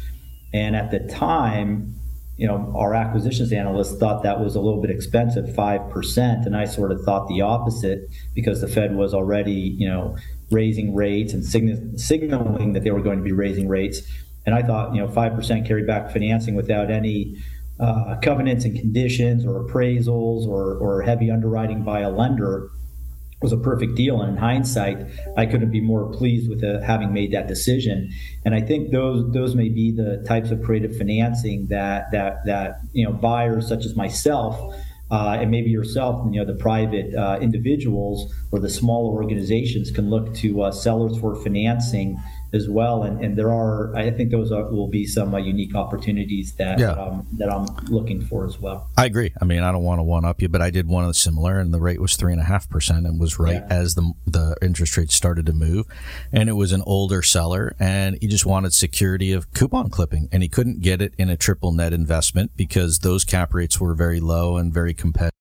And 0.54 0.76
at 0.76 0.92
the 0.92 1.00
time, 1.00 1.96
you 2.38 2.46
know, 2.46 2.72
our 2.78 2.94
acquisitions 2.94 3.52
analyst 3.52 4.00
thought 4.00 4.22
that 4.24 4.40
was 4.40 4.56
a 4.56 4.62
little 4.62 4.80
bit 4.80 4.92
expensive, 4.92 5.46
5%. 5.46 6.46
And 6.46 6.56
I 6.56 6.66
sort 6.66 6.92
of 6.92 7.02
thought 7.02 7.28
the 7.28 7.42
opposite 7.42 8.10
because 8.36 8.62
the 8.62 8.68
Fed 8.68 8.96
was 8.96 9.14
already, 9.14 9.76
you 9.78 9.88
know, 9.88 10.16
raising 10.52 10.96
rates 10.96 11.34
and 11.34 11.44
signaling 11.44 12.74
that 12.74 12.84
they 12.84 12.92
were 12.92 13.02
going 13.02 13.18
to 13.18 13.24
be 13.24 13.32
raising 13.32 13.68
rates. 13.68 14.02
And 14.46 14.54
I 14.54 14.62
thought, 14.62 14.94
you 14.94 15.02
know, 15.02 15.08
5% 15.08 15.68
carry 15.68 15.84
back 15.84 16.12
financing 16.12 16.56
without 16.56 16.92
any 16.92 17.36
uh, 17.80 18.16
covenants 18.22 18.66
and 18.66 18.78
conditions 18.78 19.46
or 19.46 19.64
appraisals 19.64 20.48
or, 20.48 20.78
or 20.78 21.02
heavy 21.02 21.32
underwriting 21.32 21.84
by 21.84 22.02
a 22.02 22.10
lender 22.10 22.70
was 23.42 23.52
a 23.52 23.58
perfect 23.58 23.96
deal. 23.96 24.22
And 24.22 24.32
in 24.32 24.38
hindsight, 24.38 24.98
I 25.38 25.46
couldn't 25.46 25.72
be 25.72 25.82
more 25.82 26.12
pleased 26.12 26.50
with 26.50 26.64
uh, 26.64 26.82
having 26.82 27.14
made 27.14 27.32
that 27.34 27.48
decision. 27.48 28.10
And 28.46 28.56
I 28.56 28.62
think 28.62 28.92
those 28.92 29.32
those 29.32 29.56
may 29.56 29.70
be 29.70 29.92
the 29.92 30.24
types 30.28 30.50
of 30.52 30.64
creative 30.64 30.96
financing 30.96 31.68
that 31.68 32.12
that 32.12 32.46
that 32.46 32.80
you 32.94 33.06
know 33.06 33.14
buyers 33.14 33.68
such 33.68 33.86
as 33.86 33.96
myself. 33.96 34.76
Uh, 35.10 35.38
and 35.40 35.50
maybe 35.50 35.70
yourself, 35.70 36.22
you 36.34 36.38
know, 36.38 36.46
the 36.46 36.60
private 36.60 37.16
uh, 37.16 37.40
individuals 37.40 38.30
or 38.52 38.60
the 38.60 38.70
smaller 38.70 39.14
organizations 39.14 39.90
can 39.90 40.10
look 40.10 40.36
to 40.36 40.64
uh, 40.64 40.70
sellers 40.70 41.18
for 41.18 41.34
financing 41.34 42.22
as 42.54 42.70
well. 42.70 43.04
And, 43.04 43.24
and 43.24 43.38
there 43.38 43.52
are, 43.52 43.96
I 43.96 44.12
think 44.12 44.32
those 44.32 44.52
are, 44.52 44.66
will 44.66 44.88
be 44.88 45.06
some 45.06 45.34
uh, 45.34 45.38
unique 45.38 45.76
opportunities 45.76 46.54
that, 46.54 46.80
yeah. 46.80 46.92
um, 46.92 47.28
that 47.34 47.52
I'm 47.52 47.66
looking 47.88 48.22
for 48.22 48.46
as 48.46 48.60
well. 48.60 48.90
I 48.98 49.06
agree. 49.06 49.34
I 49.42 49.46
mean, 49.46 49.64
I 49.64 49.72
don't 49.72 49.84
want 49.84 50.00
to 50.00 50.04
one 50.04 50.26
up 50.26 50.42
you, 50.42 50.50
but 50.50 50.62
I 50.62 50.70
did 50.70 50.88
one 50.88 51.04
of 51.04 51.10
the 51.10 51.14
similar 51.14 51.60
and 51.60 51.74
the 51.74 51.80
rate 51.80 52.02
was 52.02 52.16
three 52.16 52.32
and 52.32 52.42
a 52.42 52.46
half 52.46 52.70
percent 52.70 53.06
and 53.06 53.20
was 53.20 53.40
right 53.40 53.64
yeah. 53.68 53.68
as 53.70 53.96
the, 53.96 54.14
the 54.26 54.56
interest 54.62 54.98
rates 54.98 55.16
started 55.16 55.46
to 55.48 55.54
move. 55.54 55.86
And 56.32 56.50
it 56.50 56.54
was 56.54 56.72
an 56.72 56.84
older 56.86 57.22
seller 57.22 57.76
and 57.80 58.18
he 58.22 58.28
just 58.28 58.46
wanted 58.46 58.74
security 58.74 59.34
of 59.34 59.54
coupon 59.54 59.90
clipping 59.90 60.30
and 60.32 60.44
he 60.44 60.50
couldn't 60.50 60.82
get 60.82 61.02
it 61.02 61.14
in 61.18 61.30
a 61.30 61.38
triple 61.38 61.72
net 61.72 61.94
investment 61.94 62.52
because 62.56 63.00
those 63.00 63.24
cap 63.24 63.54
rates 63.54 63.80
were 63.80 63.94
very 63.94 64.20
low 64.20 64.58
and 64.58 64.74
very 64.74 64.94
competitive 64.94 65.37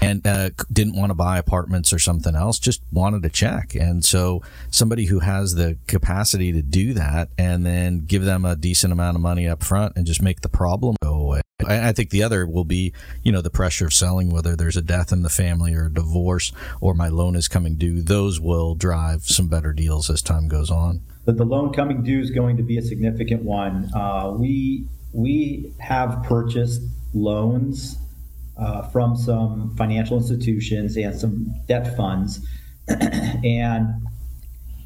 and 0.00 0.26
uh, 0.26 0.50
didn't 0.72 0.96
want 0.96 1.10
to 1.10 1.14
buy 1.14 1.38
apartments 1.38 1.92
or 1.92 1.98
something 1.98 2.34
else, 2.34 2.58
just 2.58 2.82
wanted 2.92 3.24
a 3.24 3.28
check. 3.28 3.74
And 3.74 4.04
so 4.04 4.42
somebody 4.70 5.06
who 5.06 5.20
has 5.20 5.54
the 5.54 5.76
capacity 5.86 6.52
to 6.52 6.62
do 6.62 6.94
that 6.94 7.28
and 7.36 7.64
then 7.64 8.00
give 8.00 8.24
them 8.24 8.44
a 8.44 8.56
decent 8.56 8.92
amount 8.92 9.16
of 9.16 9.22
money 9.22 9.48
up 9.48 9.62
front 9.62 9.96
and 9.96 10.06
just 10.06 10.22
make 10.22 10.40
the 10.40 10.48
problem 10.48 10.96
go 11.02 11.14
away. 11.14 11.40
I, 11.66 11.88
I 11.88 11.92
think 11.92 12.10
the 12.10 12.22
other 12.22 12.46
will 12.46 12.64
be, 12.64 12.92
you 13.22 13.32
know, 13.32 13.40
the 13.40 13.50
pressure 13.50 13.86
of 13.86 13.92
selling, 13.92 14.30
whether 14.30 14.56
there's 14.56 14.76
a 14.76 14.82
death 14.82 15.12
in 15.12 15.22
the 15.22 15.28
family 15.28 15.74
or 15.74 15.86
a 15.86 15.92
divorce 15.92 16.52
or 16.80 16.94
my 16.94 17.08
loan 17.08 17.36
is 17.36 17.48
coming 17.48 17.76
due. 17.76 18.02
Those 18.02 18.40
will 18.40 18.74
drive 18.74 19.24
some 19.24 19.48
better 19.48 19.72
deals 19.72 20.08
as 20.10 20.22
time 20.22 20.48
goes 20.48 20.70
on. 20.70 21.02
But 21.24 21.36
the 21.36 21.44
loan 21.44 21.72
coming 21.72 22.02
due 22.02 22.20
is 22.20 22.30
going 22.30 22.56
to 22.56 22.62
be 22.62 22.78
a 22.78 22.82
significant 22.82 23.42
one. 23.42 23.90
Uh, 23.94 24.34
we 24.36 24.86
we 25.12 25.72
have 25.78 26.22
purchased 26.22 26.82
loans 27.14 27.98
uh, 28.58 28.82
from 28.88 29.16
some 29.16 29.74
financial 29.76 30.16
institutions 30.16 30.96
and 30.96 31.18
some 31.18 31.54
debt 31.66 31.96
funds. 31.96 32.46
and 32.88 33.88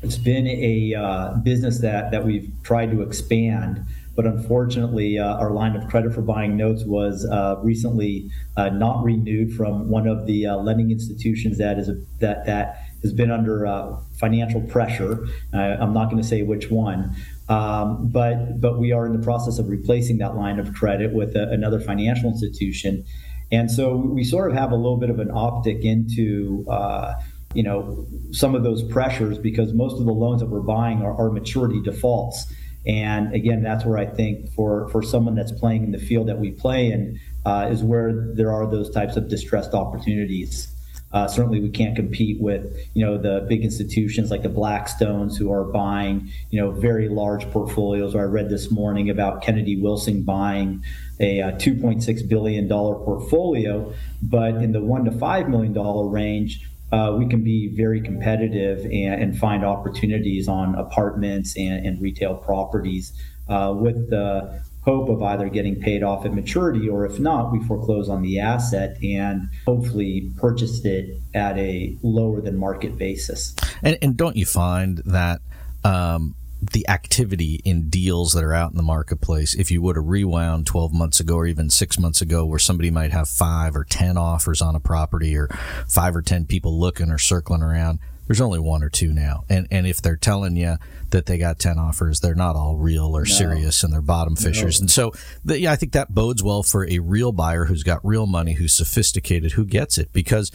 it's 0.03 0.19
been 0.19 0.47
a 0.47 0.95
uh, 0.95 1.35
business 1.43 1.79
that, 1.81 2.11
that 2.11 2.25
we've 2.25 2.51
tried 2.65 2.91
to 2.91 3.03
expand. 3.03 3.85
But 4.15 4.27
unfortunately, 4.27 5.19
uh, 5.19 5.37
our 5.37 5.53
line 5.53 5.75
of 5.75 5.89
credit 5.89 6.13
for 6.13 6.21
buying 6.21 6.57
notes 6.57 6.85
was 6.85 7.25
uh, 7.25 7.57
recently 7.63 8.31
uh, 8.57 8.69
not 8.69 9.03
renewed 9.03 9.55
from 9.55 9.89
one 9.89 10.07
of 10.07 10.27
the 10.27 10.47
uh, 10.47 10.57
lending 10.57 10.91
institutions 10.91 11.57
that 11.59 11.79
is 11.79 11.89
a, 11.89 11.95
that 12.19 12.45
that 12.45 12.77
has 13.03 13.13
been 13.13 13.31
under 13.31 13.97
financial 14.21 14.61
pressure. 14.61 15.27
I'm 15.55 15.95
not 15.95 16.11
going 16.11 16.23
to 16.23 16.29
say 16.29 16.43
which 16.43 16.71
one, 16.71 17.17
um, 17.49 18.09
but 18.09 18.61
but 18.61 18.79
we 18.79 18.93
are 18.93 19.07
in 19.07 19.13
the 19.13 19.25
process 19.25 19.59
of 19.59 19.69
replacing 19.71 20.19
that 20.19 20.37
line 20.37 20.59
of 20.59 20.75
credit 20.75 21.15
with 21.15 21.35
a, 21.35 21.49
another 21.49 21.81
financial 21.81 22.29
institution. 22.29 23.05
And 23.53 23.71
so 23.71 23.95
we 23.95 24.25
sort 24.25 24.51
of 24.51 24.57
have 24.57 24.73
a 24.73 24.77
little 24.77 24.97
bit 24.97 25.11
of 25.11 25.21
an 25.21 25.31
optic 25.31 25.85
into, 25.85 26.65
uh, 26.69 27.15
you 27.55 27.63
know, 27.63 28.07
some 28.33 28.55
of 28.55 28.65
those 28.65 28.83
pressures 28.83 29.39
because 29.39 29.75
most 29.75 30.01
of 30.01 30.07
the 30.07 30.13
loans 30.13 30.41
that 30.41 30.49
we're 30.49 30.61
buying 30.61 31.03
are, 31.03 31.15
are 31.15 31.31
maturity 31.31 31.81
defaults. 31.83 32.51
And 32.87 33.33
again, 33.35 33.63
that's 33.63 33.85
where 33.85 33.99
I 33.99 34.07
think 34.07 34.51
for, 34.55 34.89
for 34.89 35.03
someone 35.03 35.35
that's 35.35 35.53
playing 35.53 35.85
in 35.85 35.93
the 35.93 35.99
field 35.99 36.29
that 36.29 36.39
we 36.39 36.51
play 36.51 36.91
in 36.91 37.21
uh, 37.45 37.69
is 37.71 37.83
where 37.83 38.33
there 38.35 38.51
are 38.51 38.69
those 38.69 38.91
types 38.91 39.17
of 39.17 39.29
distressed 39.29 39.75
opportunities. 39.75 40.72
Uh, 41.13 41.29
certainly, 41.29 41.61
we 41.61 41.69
can't 41.71 41.95
compete 41.95 42.41
with 42.41 42.75
you 42.95 43.05
know 43.05 43.19
the 43.19 43.45
big 43.49 43.63
institutions 43.63 44.31
like 44.31 44.43
the 44.43 44.49
Blackstones 44.49 45.37
who 45.37 45.53
are 45.53 45.65
buying 45.65 46.31
you 46.51 46.61
know 46.61 46.71
very 46.71 47.09
large 47.09 47.49
portfolios. 47.51 48.15
Or 48.15 48.23
I 48.23 48.25
read 48.25 48.49
this 48.49 48.71
morning 48.71 49.11
about 49.11 49.43
Kennedy 49.43 49.77
Wilson 49.77 50.23
buying 50.23 50.83
a, 51.21 51.41
uh, 51.41 51.53
2.6 51.53 52.29
billion 52.29 52.69
dollar 52.69 52.95
portfolio, 52.95 53.93
but 54.23 54.55
in 54.57 54.73
the 54.73 54.81
one 54.81 55.05
to 55.05 55.13
five 55.13 55.49
million 55.49 55.73
dollar 55.73 56.09
range. 56.09 56.67
Uh, 56.91 57.17
we 57.17 57.27
can 57.27 57.43
be 57.43 57.75
very 57.75 58.03
competitive 58.03 58.81
and, 58.85 59.23
and, 59.23 59.39
find 59.39 59.65
opportunities 59.65 60.47
on 60.47 60.75
apartments 60.75 61.57
and, 61.57 61.87
and 61.87 62.03
retail 62.03 62.35
properties 62.35 63.15
uh, 63.49 63.73
with 63.75 64.11
the 64.11 64.63
hope 64.83 65.09
of 65.09 65.23
either 65.23 65.49
getting 65.49 65.81
paid 65.81 66.03
off 66.03 66.25
at 66.27 66.35
maturity 66.35 66.89
or 66.89 67.07
if 67.07 67.19
not, 67.19 67.53
we 67.53 67.63
foreclose 67.65 68.09
on 68.09 68.23
the 68.23 68.39
asset 68.39 68.97
and 69.03 69.49
hopefully 69.65 70.31
purchased 70.37 70.85
it 70.85 71.17
at 71.35 71.57
a 71.57 71.97
lower 72.03 72.41
than 72.41 72.57
market 72.57 72.99
basis. 72.99 73.55
And, 73.83 73.97
and 74.03 74.17
don't 74.17 74.37
you 74.37 74.45
find 74.45 74.99
that 75.07 75.41
um, 75.85 76.35
the 76.61 76.89
activity 76.89 77.61
in 77.65 77.89
deals 77.89 78.33
that 78.33 78.45
are 78.45 78.55
out 78.55 78.71
in 78.71 78.77
the 78.77 78.83
marketplace, 78.83 79.55
if 79.55 79.71
you 79.71 79.83
would 79.83 79.97
have 79.97 80.07
rewound 80.07 80.67
12 80.67 80.93
months 80.93 81.21
ago 81.21 81.35
or 81.35 81.47
even 81.47 81.71
six 81.71 81.99
months 81.99 82.21
ago, 82.21 82.45
where 82.45 82.59
somebody 82.59 82.91
might 82.91 83.13
have 83.13 83.29
five 83.29 83.75
or 83.75 83.85
10 83.85 84.17
offers 84.17 84.63
on 84.63 84.77
a 84.77 84.81
property 84.81 85.37
or 85.37 85.49
five 85.89 86.15
or 86.15 86.23
10 86.23 86.47
people 86.47 86.79
looking 86.79 87.11
or 87.11 87.19
circling 87.19 87.63
around, 87.63 87.99
there's 88.27 88.41
only 88.41 88.59
one 88.59 88.83
or 88.83 88.89
two 88.89 89.13
now. 89.13 89.45
And 89.49 89.67
and 89.71 89.87
if 89.87 90.01
they're 90.01 90.17
telling 90.17 90.57
you 90.57 90.77
that 91.11 91.27
they 91.27 91.39
got 91.39 91.59
10 91.59 91.79
offers, 91.79 92.21
they're 92.21 92.35
not 92.35 92.57
all 92.57 92.77
real 92.77 93.17
or 93.17 93.25
no. 93.25 93.25
serious 93.25 93.83
and 93.83 93.93
they're 93.93 94.01
bottom 94.01 94.37
fishers. 94.37 94.81
No. 94.81 94.85
And 94.85 94.91
so 94.91 95.13
the, 95.45 95.61
yeah, 95.61 95.73
I 95.73 95.77
think 95.77 95.93
that 95.93 96.15
bodes 96.15 96.43
well 96.43 96.63
for 96.63 96.89
a 96.89 96.99
real 96.99 97.33
buyer 97.33 97.67
who's 97.67 97.83
got 97.83 98.05
real 98.05 98.27
money, 98.27 98.55
who's 98.55 98.75
sophisticated, 98.75 99.53
who 99.53 99.65
gets 99.65 99.99
it 99.99 100.13
because 100.13 100.51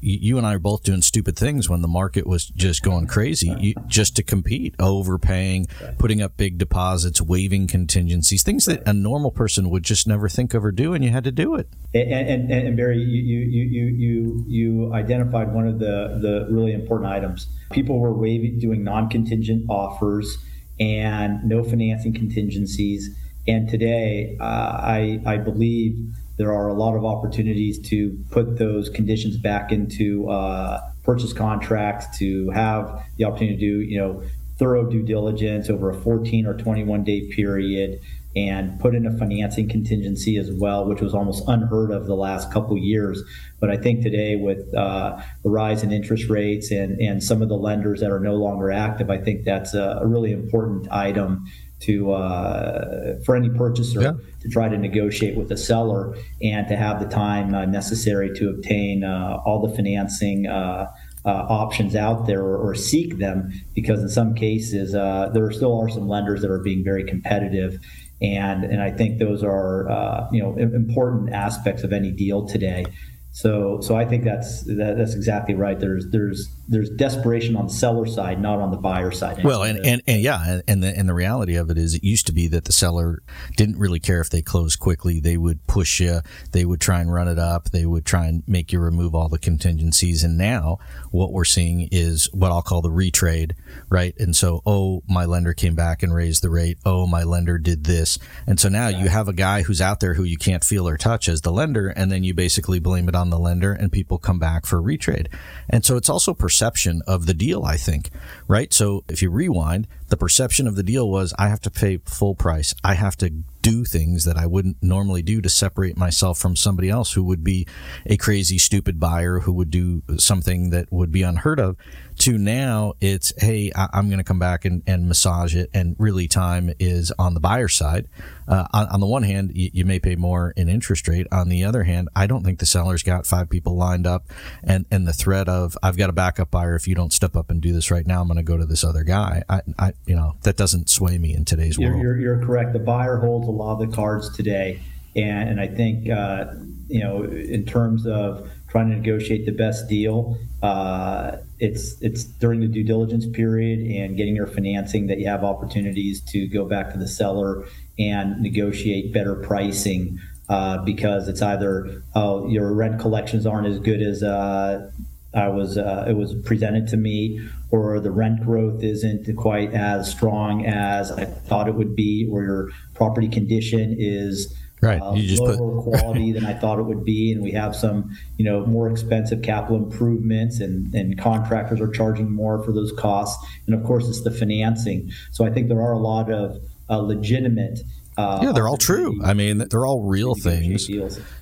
you 0.00 0.38
and 0.38 0.46
I 0.46 0.54
are 0.54 0.58
both 0.58 0.82
doing 0.82 1.02
stupid 1.02 1.36
things 1.36 1.68
when 1.68 1.82
the 1.82 1.88
market 1.88 2.26
was 2.26 2.46
just 2.46 2.82
going 2.82 3.06
crazy 3.06 3.54
you, 3.58 3.74
just 3.86 4.16
to 4.16 4.22
compete, 4.22 4.74
overpaying, 4.78 5.66
putting 5.98 6.22
up 6.22 6.36
big 6.36 6.58
deposits, 6.58 7.20
waiving 7.20 7.66
contingencies, 7.66 8.42
things 8.42 8.64
that 8.66 8.86
a 8.86 8.92
normal 8.92 9.30
person 9.30 9.70
would 9.70 9.82
just 9.82 10.06
never 10.06 10.28
think 10.28 10.54
of 10.54 10.64
or 10.64 10.72
do, 10.72 10.94
and 10.94 11.04
you 11.04 11.10
had 11.10 11.24
to 11.24 11.32
do 11.32 11.54
it. 11.54 11.68
And, 11.94 12.12
and, 12.12 12.50
and 12.50 12.76
Barry, 12.76 12.98
you, 12.98 13.22
you, 13.22 13.62
you, 13.62 13.86
you, 13.86 14.44
you 14.46 14.94
identified 14.94 15.52
one 15.52 15.66
of 15.66 15.78
the, 15.78 16.18
the 16.20 16.46
really 16.50 16.72
important 16.72 17.10
items. 17.10 17.46
People 17.72 17.98
were 17.98 18.12
waiving, 18.12 18.58
doing 18.58 18.84
non 18.84 19.08
contingent 19.08 19.66
offers 19.68 20.38
and 20.80 21.44
no 21.44 21.62
financing 21.62 22.14
contingencies. 22.14 23.14
And 23.46 23.68
today, 23.68 24.36
uh, 24.40 24.44
I, 24.44 25.20
I 25.26 25.36
believe 25.38 26.14
there 26.38 26.52
are 26.52 26.68
a 26.68 26.74
lot 26.74 26.96
of 26.96 27.04
opportunities 27.04 27.78
to 27.90 28.16
put 28.30 28.58
those 28.58 28.88
conditions 28.88 29.36
back 29.36 29.72
into 29.72 30.28
uh, 30.30 30.80
purchase 31.02 31.32
contracts 31.32 32.18
to 32.18 32.48
have 32.50 33.04
the 33.16 33.24
opportunity 33.24 33.56
to 33.56 33.60
do, 33.60 33.80
you 33.80 33.98
know, 33.98 34.22
thorough 34.58 34.88
due 34.88 35.02
diligence 35.02 35.68
over 35.68 35.90
a 35.90 35.94
14 35.94 36.46
or 36.46 36.54
21 36.54 37.04
day 37.04 37.28
period 37.28 38.00
and 38.36 38.78
put 38.78 38.94
in 38.94 39.06
a 39.06 39.16
financing 39.16 39.68
contingency 39.68 40.36
as 40.36 40.50
well, 40.52 40.86
which 40.86 41.00
was 41.00 41.14
almost 41.14 41.42
unheard 41.48 41.90
of 41.90 42.06
the 42.06 42.14
last 42.14 42.52
couple 42.52 42.76
years. 42.76 43.22
But 43.58 43.70
I 43.70 43.76
think 43.76 44.02
today, 44.02 44.36
with 44.36 44.72
uh, 44.74 45.20
the 45.42 45.50
rise 45.50 45.82
in 45.82 45.92
interest 45.92 46.28
rates 46.28 46.70
and, 46.70 47.00
and 47.00 47.22
some 47.22 47.42
of 47.42 47.48
the 47.48 47.56
lenders 47.56 48.00
that 48.00 48.10
are 48.10 48.20
no 48.20 48.34
longer 48.34 48.70
active, 48.70 49.10
I 49.10 49.18
think 49.18 49.44
that's 49.44 49.74
a, 49.74 49.98
a 50.02 50.06
really 50.06 50.32
important 50.32 50.90
item 50.92 51.46
to 51.80 52.12
uh, 52.12 53.14
for 53.24 53.36
any 53.36 53.50
purchaser 53.50 54.02
yeah. 54.02 54.12
to 54.40 54.48
try 54.48 54.68
to 54.68 54.76
negotiate 54.76 55.36
with 55.36 55.48
the 55.48 55.56
seller 55.56 56.16
and 56.42 56.66
to 56.68 56.76
have 56.76 57.00
the 57.00 57.06
time 57.06 57.54
uh, 57.54 57.64
necessary 57.66 58.34
to 58.36 58.50
obtain 58.50 59.04
uh, 59.04 59.38
all 59.44 59.66
the 59.66 59.74
financing. 59.74 60.46
Uh, 60.46 60.86
uh, 61.24 61.46
options 61.50 61.94
out 61.96 62.26
there 62.26 62.40
or, 62.40 62.56
or, 62.56 62.74
seek 62.74 63.18
them 63.18 63.50
because 63.74 64.00
in 64.00 64.08
some 64.08 64.34
cases 64.34 64.94
uh, 64.94 65.28
there 65.34 65.50
still 65.50 65.78
are 65.78 65.88
some 65.88 66.08
lenders 66.08 66.40
that 66.40 66.50
are 66.50 66.60
being 66.60 66.82
very 66.82 67.04
competitive 67.04 67.78
and 68.20 68.64
and 68.64 68.82
I 68.82 68.90
think 68.90 69.18
those 69.18 69.42
are 69.42 69.88
uh, 69.88 70.28
you 70.32 70.42
know 70.42 70.56
important 70.56 71.32
aspects 71.32 71.82
of 71.84 71.92
any 71.92 72.10
deal 72.10 72.46
today. 72.46 72.84
So 73.30 73.80
so 73.80 73.96
I 73.96 74.04
think 74.04 74.24
that's 74.24 74.64
that, 74.64 74.96
that's 74.98 75.14
exactly 75.14 75.54
right. 75.54 75.78
There's 75.78 76.06
there's 76.10 76.48
there's 76.68 76.90
desperation 76.90 77.56
on 77.56 77.66
the 77.66 77.72
seller 77.72 78.04
side, 78.04 78.40
not 78.40 78.58
on 78.58 78.70
the 78.70 78.76
buyer 78.76 79.10
side. 79.10 79.42
Well, 79.42 79.62
and, 79.62 79.84
and, 79.84 80.02
and 80.06 80.20
yeah, 80.20 80.60
and 80.68 80.82
the 80.82 80.96
and 80.96 81.08
the 81.08 81.14
reality 81.14 81.56
of 81.56 81.70
it 81.70 81.78
is, 81.78 81.94
it 81.94 82.04
used 82.04 82.26
to 82.26 82.32
be 82.32 82.46
that 82.48 82.66
the 82.66 82.72
seller 82.72 83.22
didn't 83.56 83.78
really 83.78 83.98
care 83.98 84.20
if 84.20 84.28
they 84.28 84.42
closed 84.42 84.78
quickly. 84.78 85.18
They 85.18 85.38
would 85.38 85.66
push 85.66 85.98
you. 85.98 86.20
They 86.52 86.66
would 86.66 86.80
try 86.80 87.00
and 87.00 87.12
run 87.12 87.26
it 87.26 87.38
up. 87.38 87.70
They 87.70 87.86
would 87.86 88.04
try 88.04 88.26
and 88.26 88.42
make 88.46 88.70
you 88.70 88.80
remove 88.80 89.14
all 89.14 89.30
the 89.30 89.38
contingencies. 89.38 90.22
And 90.22 90.36
now 90.36 90.78
what 91.10 91.32
we're 91.32 91.46
seeing 91.46 91.88
is 91.90 92.28
what 92.34 92.52
I'll 92.52 92.62
call 92.62 92.82
the 92.82 92.90
retrade, 92.90 93.52
right? 93.88 94.14
And 94.18 94.36
so, 94.36 94.60
oh, 94.66 95.02
my 95.08 95.24
lender 95.24 95.54
came 95.54 95.74
back 95.74 96.02
and 96.02 96.14
raised 96.14 96.42
the 96.42 96.50
rate. 96.50 96.78
Oh, 96.84 97.06
my 97.06 97.22
lender 97.22 97.56
did 97.56 97.84
this. 97.84 98.18
And 98.46 98.60
so 98.60 98.68
now 98.68 98.88
you 98.88 99.08
have 99.08 99.28
a 99.28 99.32
guy 99.32 99.62
who's 99.62 99.80
out 99.80 100.00
there 100.00 100.14
who 100.14 100.24
you 100.24 100.36
can't 100.36 100.64
feel 100.64 100.86
or 100.86 100.98
touch 100.98 101.30
as 101.30 101.40
the 101.40 101.52
lender, 101.52 101.88
and 101.88 102.12
then 102.12 102.24
you 102.24 102.34
basically 102.34 102.78
blame 102.78 103.08
it 103.08 103.14
on 103.14 103.30
the 103.30 103.38
lender, 103.38 103.72
and 103.72 103.90
people 103.90 104.18
come 104.18 104.38
back 104.38 104.66
for 104.66 104.82
retrade. 104.82 105.28
And 105.70 105.82
so 105.82 105.96
it's 105.96 106.10
also 106.10 106.34
perception 106.34 106.57
of 107.06 107.26
the 107.26 107.34
deal, 107.34 107.64
I 107.64 107.76
think, 107.76 108.10
right? 108.46 108.72
So 108.72 109.04
if 109.08 109.22
you 109.22 109.30
rewind, 109.30 109.86
the 110.08 110.16
perception 110.16 110.66
of 110.66 110.76
the 110.76 110.82
deal 110.82 111.08
was 111.08 111.34
I 111.38 111.48
have 111.48 111.60
to 111.62 111.70
pay 111.70 111.98
full 111.98 112.34
price. 112.34 112.74
I 112.82 112.94
have 112.94 113.16
to 113.18 113.30
do 113.62 113.84
things 113.84 114.24
that 114.24 114.36
I 114.36 114.46
wouldn't 114.46 114.82
normally 114.82 115.22
do 115.22 115.40
to 115.42 115.48
separate 115.48 115.96
myself 115.96 116.38
from 116.38 116.56
somebody 116.56 116.88
else 116.88 117.12
who 117.12 117.24
would 117.24 117.44
be 117.44 117.66
a 118.06 118.16
crazy, 118.16 118.56
stupid 118.56 118.98
buyer 118.98 119.40
who 119.40 119.52
would 119.52 119.70
do 119.70 120.02
something 120.16 120.70
that 120.70 120.90
would 120.92 121.10
be 121.10 121.22
unheard 121.22 121.60
of. 121.60 121.76
To 122.20 122.36
now, 122.36 122.94
it's, 123.00 123.32
hey, 123.40 123.70
I- 123.76 123.98
am 123.98 124.08
going 124.08 124.18
to 124.18 124.24
come 124.24 124.38
back 124.38 124.64
and, 124.64 124.82
and 124.86 125.06
massage 125.06 125.54
it. 125.54 125.70
And 125.72 125.94
really, 125.98 126.26
time 126.26 126.72
is 126.78 127.12
on 127.18 127.34
the 127.34 127.40
buyer 127.40 127.68
side. 127.68 128.08
Uh, 128.48 128.66
on, 128.72 128.86
on, 128.88 129.00
the 129.00 129.06
one 129.06 129.22
hand, 129.22 129.52
you, 129.54 129.70
you, 129.72 129.84
may 129.84 130.00
pay 130.00 130.16
more 130.16 130.52
in 130.56 130.68
interest 130.68 131.06
rate. 131.06 131.26
On 131.30 131.48
the 131.48 131.64
other 131.64 131.84
hand, 131.84 132.08
I 132.16 132.26
don't 132.26 132.42
think 132.42 132.58
the 132.58 132.66
seller's 132.66 133.02
got 133.02 133.26
five 133.26 133.50
people 133.50 133.76
lined 133.76 134.06
up 134.06 134.24
and, 134.64 134.86
and 134.90 135.06
the 135.06 135.12
threat 135.12 135.48
of, 135.48 135.76
I've 135.82 135.98
got 135.98 136.08
a 136.08 136.14
backup 136.14 136.50
buyer. 136.50 136.74
If 136.74 136.88
you 136.88 136.94
don't 136.94 137.12
step 137.12 137.36
up 137.36 137.50
and 137.50 137.60
do 137.60 137.72
this 137.72 137.90
right 137.90 138.06
now, 138.06 138.22
I'm 138.22 138.26
going 138.26 138.38
to 138.38 138.42
go 138.42 138.56
to 138.56 138.64
this 138.64 138.82
other 138.82 139.04
guy. 139.04 139.44
I, 139.48 139.60
I, 139.78 139.92
you 140.06 140.16
know, 140.16 140.36
that 140.42 140.56
doesn't 140.56 140.88
sway 140.88 141.18
me 141.18 141.34
in 141.34 141.44
today's 141.44 141.78
you're, 141.78 141.90
world. 141.90 142.02
You're, 142.02 142.18
you're 142.18 142.44
correct. 142.44 142.72
The 142.72 142.78
buyer 142.78 143.18
holds 143.18 143.46
a 143.46 143.50
lot 143.50 143.80
of 143.80 143.90
the 143.90 143.94
cards 143.94 144.34
today. 144.34 144.80
And, 145.14 145.50
and 145.50 145.60
I 145.60 145.66
think, 145.66 146.08
uh, 146.08 146.46
you 146.88 147.00
know, 147.00 147.24
in 147.24 147.64
terms 147.66 148.06
of 148.06 148.50
trying 148.68 148.90
to 148.90 148.96
negotiate 148.96 149.46
the 149.46 149.52
best 149.52 149.88
deal, 149.88 150.38
uh, 150.62 151.38
it's 151.58 152.00
it's 152.00 152.24
during 152.24 152.60
the 152.60 152.68
due 152.68 152.84
diligence 152.84 153.26
period 153.26 153.80
and 153.80 154.16
getting 154.16 154.36
your 154.36 154.46
financing 154.46 155.06
that 155.08 155.18
you 155.18 155.26
have 155.26 155.44
opportunities 155.44 156.20
to 156.20 156.46
go 156.46 156.64
back 156.64 156.92
to 156.92 156.98
the 156.98 157.08
seller 157.08 157.64
and 157.98 158.40
negotiate 158.40 159.12
better 159.12 159.34
pricing 159.34 160.18
uh, 160.48 160.78
because 160.84 161.28
it's 161.28 161.42
either 161.42 162.02
oh 162.14 162.48
your 162.48 162.72
rent 162.72 163.00
collections 163.00 163.46
aren't 163.46 163.66
as 163.66 163.78
good 163.80 164.00
as 164.00 164.22
uh, 164.22 164.90
I 165.34 165.48
was 165.48 165.76
uh, 165.76 166.06
it 166.08 166.14
was 166.14 166.34
presented 166.44 166.88
to 166.88 166.96
me, 166.96 167.40
or 167.70 168.00
the 168.00 168.10
rent 168.10 168.44
growth 168.44 168.82
isn't 168.82 169.34
quite 169.36 169.72
as 169.74 170.10
strong 170.10 170.64
as 170.66 171.12
I 171.12 171.24
thought 171.24 171.68
it 171.68 171.74
would 171.74 171.94
be, 171.94 172.28
or 172.30 172.42
your 172.42 172.70
property 172.94 173.28
condition 173.28 173.94
is 173.98 174.54
right. 174.80 175.00
Uh, 175.00 175.12
you 175.12 175.28
just 175.28 175.42
lower 175.42 175.82
put, 175.82 175.90
quality 175.90 176.32
than 176.32 176.46
I 176.46 176.54
thought 176.54 176.78
it 176.78 176.84
would 176.84 177.04
be, 177.04 177.32
and 177.32 177.42
we 177.42 177.52
have 177.52 177.76
some 177.76 178.16
you 178.36 178.44
know 178.44 178.64
more 178.66 178.90
expensive 178.90 179.42
capital 179.42 179.76
improvements, 179.76 180.60
and 180.60 180.94
and 180.94 181.18
contractors 181.18 181.80
are 181.80 181.90
charging 181.90 182.30
more 182.30 182.62
for 182.62 182.72
those 182.72 182.92
costs, 182.92 183.44
and 183.66 183.74
of 183.74 183.84
course 183.84 184.08
it's 184.08 184.22
the 184.22 184.30
financing. 184.30 185.10
So 185.30 185.44
I 185.44 185.50
think 185.50 185.68
there 185.68 185.82
are 185.82 185.92
a 185.92 185.98
lot 185.98 186.30
of 186.30 186.62
uh, 186.90 186.98
legitimate 186.98 187.80
uh, 188.18 188.40
yeah, 188.42 188.50
they're 188.50 188.66
all 188.66 188.76
true. 188.76 189.20
I 189.22 189.32
mean, 189.32 189.58
they're 189.58 189.86
all 189.86 190.02
real 190.02 190.34
things. 190.34 190.88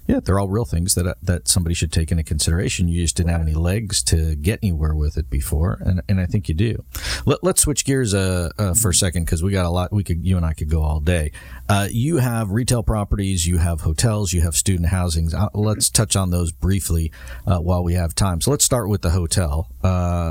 Yeah, 0.07 0.21
they're 0.21 0.39
all 0.39 0.49
real 0.49 0.67
things 0.67 0.95
that 0.95 1.17
that 1.23 1.49
somebody 1.49 1.75
should 1.75 1.91
take 1.91 2.11
into 2.11 2.23
consideration. 2.23 2.87
You 2.87 3.03
just 3.03 3.17
didn't 3.17 3.31
have 3.31 3.41
any 3.41 3.55
legs 3.55 4.03
to 4.05 4.37
get 4.37 4.59
anywhere 4.63 4.95
with 4.95 5.17
it 5.17 5.31
before, 5.31 5.79
and 5.81 6.03
and 6.07 6.21
I 6.21 6.27
think 6.27 6.51
you 6.51 6.55
do. 6.55 6.85
Let, 7.25 7.43
us 7.43 7.61
switch 7.61 7.87
gears 7.87 8.13
uh, 8.13 8.51
uh, 8.59 8.75
for 8.75 8.91
a 8.91 8.95
second 8.95 9.25
because 9.25 9.43
we 9.43 9.53
got 9.53 9.65
a 9.65 9.71
lot. 9.71 9.91
We 9.91 10.05
could 10.05 10.27
you 10.27 10.37
and 10.37 10.45
I 10.45 10.53
could 10.53 10.69
go 10.69 10.83
all 10.83 11.01
day. 11.01 11.33
Uh, 11.67 11.89
you 11.91 12.19
have 12.19 12.51
retail 12.51 12.83
properties, 12.83 13.47
you 13.47 13.57
have 13.57 13.81
hotels, 13.81 14.35
you 14.35 14.43
have 14.43 14.55
student 14.55 14.91
housings. 14.91 15.33
Uh, 15.33 15.49
let's 15.55 15.89
touch 15.89 16.15
on 16.15 16.29
those 16.29 16.53
briefly 16.53 17.11
uh, 17.47 17.59
while 17.59 17.83
we 17.83 17.95
have 17.95 18.15
time. 18.15 18.43
So 18.43 18.51
let's 18.51 18.67
start 18.67 18.91
with 18.91 19.01
the 19.01 19.11
hotel. 19.11 19.71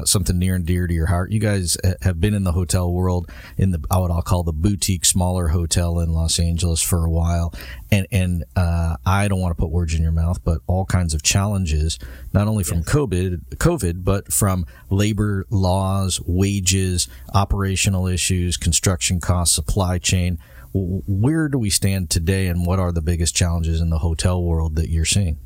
something 0.05 0.37
near 0.37 0.53
and 0.53 0.65
dear 0.65 0.85
to 0.85 0.93
your 0.93 1.07
heart. 1.07 1.31
You 1.31 1.39
guys 1.39 1.75
have 2.03 2.21
been 2.21 2.35
in 2.35 2.43
the 2.43 2.51
hotel 2.51 2.91
world 2.91 3.31
in 3.57 3.71
the 3.71 3.83
what 3.89 4.11
I'll 4.11 4.21
call 4.21 4.43
the 4.43 4.53
boutique 4.53 5.05
smaller 5.05 5.47
hotel 5.47 5.99
in 5.99 6.13
Los 6.13 6.34
Los 6.37 6.45
Angeles 6.45 6.81
for 6.81 7.05
a 7.05 7.09
while, 7.09 7.53
and 7.91 8.07
and 8.11 8.43
uh, 8.55 8.97
I 9.05 9.27
don't 9.27 9.39
want 9.39 9.55
to 9.55 9.61
put 9.61 9.71
words 9.71 9.93
in 9.93 10.01
your 10.01 10.11
mouth, 10.11 10.43
but 10.43 10.59
all 10.67 10.85
kinds 10.85 11.13
of 11.13 11.23
challenges, 11.23 11.99
not 12.33 12.47
only 12.47 12.63
from 12.63 12.79
yes. 12.79 12.87
COVID, 12.87 13.55
COVID, 13.55 14.03
but 14.03 14.31
from 14.31 14.65
labor 14.89 15.45
laws, 15.49 16.19
wages, 16.25 17.07
operational 17.33 18.07
issues, 18.07 18.57
construction 18.57 19.19
costs, 19.19 19.55
supply 19.55 19.97
chain. 19.97 20.37
Where 20.73 21.47
do 21.47 21.57
we 21.57 21.69
stand 21.69 22.09
today, 22.09 22.47
and 22.47 22.65
what 22.65 22.79
are 22.79 22.91
the 22.91 23.01
biggest 23.01 23.35
challenges 23.35 23.79
in 23.79 23.89
the 23.89 23.99
hotel 23.99 24.43
world 24.43 24.75
that 24.75 24.89
you're 24.89 25.05
seeing? 25.05 25.39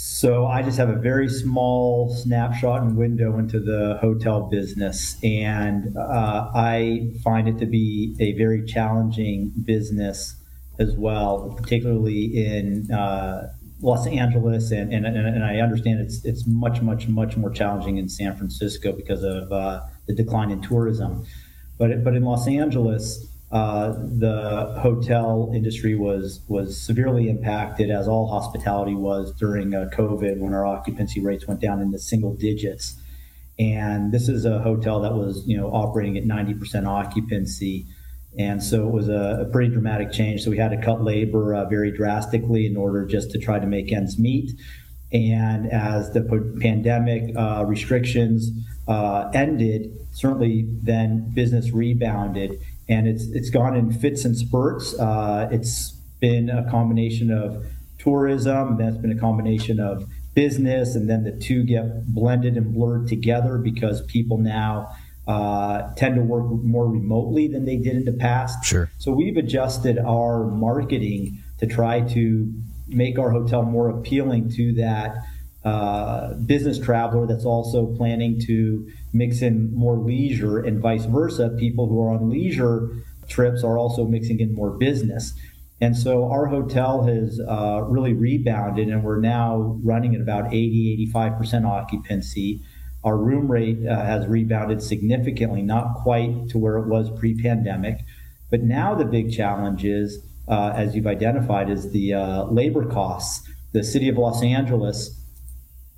So 0.00 0.46
I 0.46 0.62
just 0.62 0.78
have 0.78 0.90
a 0.90 0.94
very 0.94 1.28
small 1.28 2.08
snapshot 2.08 2.82
and 2.82 2.96
window 2.96 3.36
into 3.36 3.58
the 3.58 3.98
hotel 4.00 4.42
business, 4.42 5.16
and 5.24 5.96
uh, 5.96 6.52
I 6.54 7.10
find 7.24 7.48
it 7.48 7.58
to 7.58 7.66
be 7.66 8.14
a 8.20 8.34
very 8.34 8.64
challenging 8.64 9.52
business 9.64 10.36
as 10.78 10.94
well, 10.96 11.52
particularly 11.60 12.26
in 12.26 12.88
uh, 12.92 13.48
Los 13.82 14.06
Angeles, 14.06 14.70
and, 14.70 14.94
and, 14.94 15.04
and 15.04 15.42
I 15.42 15.56
understand 15.58 15.98
it's 15.98 16.24
it's 16.24 16.46
much 16.46 16.80
much 16.80 17.08
much 17.08 17.36
more 17.36 17.50
challenging 17.50 17.96
in 17.96 18.08
San 18.08 18.36
Francisco 18.36 18.92
because 18.92 19.24
of 19.24 19.50
uh, 19.50 19.80
the 20.06 20.14
decline 20.14 20.52
in 20.52 20.62
tourism. 20.62 21.26
But 21.76 22.04
but 22.04 22.14
in 22.14 22.22
Los 22.22 22.46
Angeles, 22.46 23.26
uh, 23.50 23.92
the 23.92 24.78
hotel 24.82 25.50
industry 25.54 25.94
was 25.94 26.40
was 26.48 26.80
severely 26.80 27.30
impacted, 27.30 27.90
as 27.90 28.06
all 28.06 28.28
hospitality 28.28 28.94
was 28.94 29.32
during 29.32 29.74
uh, 29.74 29.88
COVID, 29.94 30.38
when 30.38 30.52
our 30.52 30.66
occupancy 30.66 31.20
rates 31.20 31.46
went 31.46 31.60
down 31.60 31.80
into 31.80 31.98
single 31.98 32.34
digits. 32.34 33.00
And 33.58 34.12
this 34.12 34.28
is 34.28 34.44
a 34.44 34.60
hotel 34.60 35.00
that 35.00 35.14
was, 35.14 35.42
you 35.46 35.56
know, 35.56 35.68
operating 35.68 36.16
at 36.16 36.24
90% 36.24 36.86
occupancy, 36.86 37.86
and 38.38 38.62
so 38.62 38.86
it 38.86 38.92
was 38.92 39.08
a, 39.08 39.46
a 39.48 39.50
pretty 39.50 39.72
dramatic 39.72 40.12
change. 40.12 40.42
So 40.44 40.50
we 40.50 40.58
had 40.58 40.70
to 40.70 40.76
cut 40.76 41.02
labor 41.02 41.54
uh, 41.54 41.64
very 41.64 41.90
drastically 41.90 42.66
in 42.66 42.76
order 42.76 43.06
just 43.06 43.30
to 43.30 43.38
try 43.38 43.58
to 43.58 43.66
make 43.66 43.90
ends 43.92 44.18
meet. 44.18 44.52
And 45.10 45.72
as 45.72 46.12
the 46.12 46.20
pandemic 46.60 47.34
uh, 47.34 47.64
restrictions 47.66 48.50
uh, 48.86 49.30
ended, 49.32 49.90
certainly 50.12 50.66
then 50.82 51.32
business 51.32 51.70
rebounded 51.70 52.60
and 52.88 53.06
it's 53.06 53.24
it's 53.32 53.50
gone 53.50 53.76
in 53.76 53.92
fits 53.92 54.24
and 54.24 54.36
spurts. 54.36 54.98
Uh, 54.98 55.48
it's 55.50 55.90
been 56.20 56.50
a 56.50 56.68
combination 56.70 57.30
of 57.30 57.64
tourism, 57.98 58.76
then 58.78 58.88
it's 58.88 58.98
been 58.98 59.12
a 59.12 59.20
combination 59.20 59.80
of 59.80 60.04
business, 60.34 60.94
and 60.94 61.08
then 61.08 61.24
the 61.24 61.32
two 61.32 61.64
get 61.64 62.06
blended 62.06 62.56
and 62.56 62.74
blurred 62.74 63.08
together 63.08 63.58
because 63.58 64.02
people 64.06 64.38
now 64.38 64.88
uh, 65.26 65.92
tend 65.94 66.14
to 66.14 66.22
work 66.22 66.46
more 66.62 66.88
remotely 66.88 67.48
than 67.48 67.64
they 67.64 67.76
did 67.76 67.96
in 67.96 68.04
the 68.04 68.12
past. 68.12 68.64
Sure. 68.64 68.90
So 68.98 69.12
we've 69.12 69.36
adjusted 69.36 69.98
our 69.98 70.46
marketing 70.46 71.42
to 71.58 71.66
try 71.66 72.00
to 72.00 72.52
make 72.86 73.18
our 73.18 73.30
hotel 73.30 73.62
more 73.62 73.90
appealing 73.90 74.50
to 74.50 74.72
that 74.74 75.16
uh, 75.68 76.34
business 76.46 76.78
traveler 76.78 77.26
that's 77.26 77.44
also 77.44 77.86
planning 77.96 78.40
to 78.46 78.88
mix 79.12 79.42
in 79.42 79.74
more 79.74 79.98
leisure 79.98 80.58
and 80.58 80.80
vice 80.80 81.04
versa. 81.04 81.50
People 81.58 81.88
who 81.88 82.00
are 82.02 82.10
on 82.10 82.30
leisure 82.30 82.88
trips 83.28 83.62
are 83.62 83.76
also 83.78 84.04
mixing 84.04 84.40
in 84.40 84.54
more 84.54 84.70
business. 84.70 85.34
And 85.80 85.96
so 85.96 86.30
our 86.30 86.46
hotel 86.46 87.04
has 87.04 87.40
uh, 87.40 87.82
really 87.86 88.12
rebounded, 88.12 88.88
and 88.88 89.04
we're 89.04 89.20
now 89.20 89.78
running 89.84 90.14
at 90.14 90.20
about 90.20 90.46
80, 90.48 91.10
85% 91.14 91.66
occupancy. 91.66 92.60
Our 93.04 93.16
room 93.16 93.50
rate 93.50 93.86
uh, 93.86 94.04
has 94.04 94.26
rebounded 94.26 94.82
significantly, 94.82 95.62
not 95.62 95.94
quite 96.02 96.48
to 96.48 96.58
where 96.58 96.78
it 96.78 96.88
was 96.88 97.10
pre 97.18 97.40
pandemic. 97.40 97.98
But 98.50 98.62
now 98.62 98.94
the 98.94 99.04
big 99.04 99.30
challenge 99.32 99.84
is 99.84 100.20
uh, 100.48 100.72
as 100.74 100.96
you've 100.96 101.06
identified, 101.06 101.70
is 101.70 101.92
the 101.92 102.14
uh, 102.14 102.44
labor 102.44 102.84
costs. 102.86 103.46
The 103.72 103.84
city 103.84 104.08
of 104.08 104.16
Los 104.16 104.42
Angeles 104.42 105.17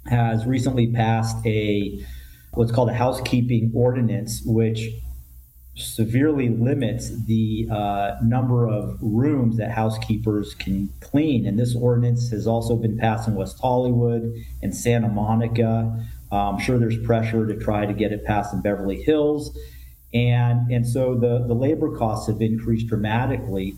has 0.07 0.47
recently 0.47 0.93
passed 0.93 1.37
a 1.47 2.05
what's 2.53 2.73
called 2.73 2.89
a 2.89 2.95
housekeeping 2.95 3.71
ordinance, 3.75 4.43
which 4.45 4.89
severely 5.77 6.49
limits 6.49 7.11
the 7.27 7.69
uh, 7.71 8.17
number 8.23 8.69
of 8.69 8.99
rooms 9.01 9.57
that 9.57 9.71
housekeepers 9.71 10.55
can 10.55 10.93
clean. 11.01 11.47
And 11.47 11.59
this 11.59 11.77
ordinance 11.77 12.31
has 12.31 12.47
also 12.47 12.77
been 12.77 12.99
passed 12.99 13.29
in 13.29 13.35
West 13.35 13.59
Hollywood 13.61 14.35
and 14.63 14.75
Santa 14.75 15.09
Monica. 15.09 16.07
I'm 16.33 16.59
sure 16.59 16.79
there's 16.79 16.99
pressure 16.99 17.47
to 17.47 17.57
try 17.57 17.87
to 17.87 17.93
get 17.93 18.13
it 18.13 18.25
passed 18.25 18.53
in 18.53 18.63
Beverly 18.63 19.03
Hills. 19.03 19.57
And, 20.13 20.71
and 20.71 20.87
so 20.87 21.15
the, 21.15 21.45
the 21.47 21.55
labor 21.55 21.97
costs 21.97 22.27
have 22.27 22.41
increased 22.41 22.89
dramatically 22.89 23.77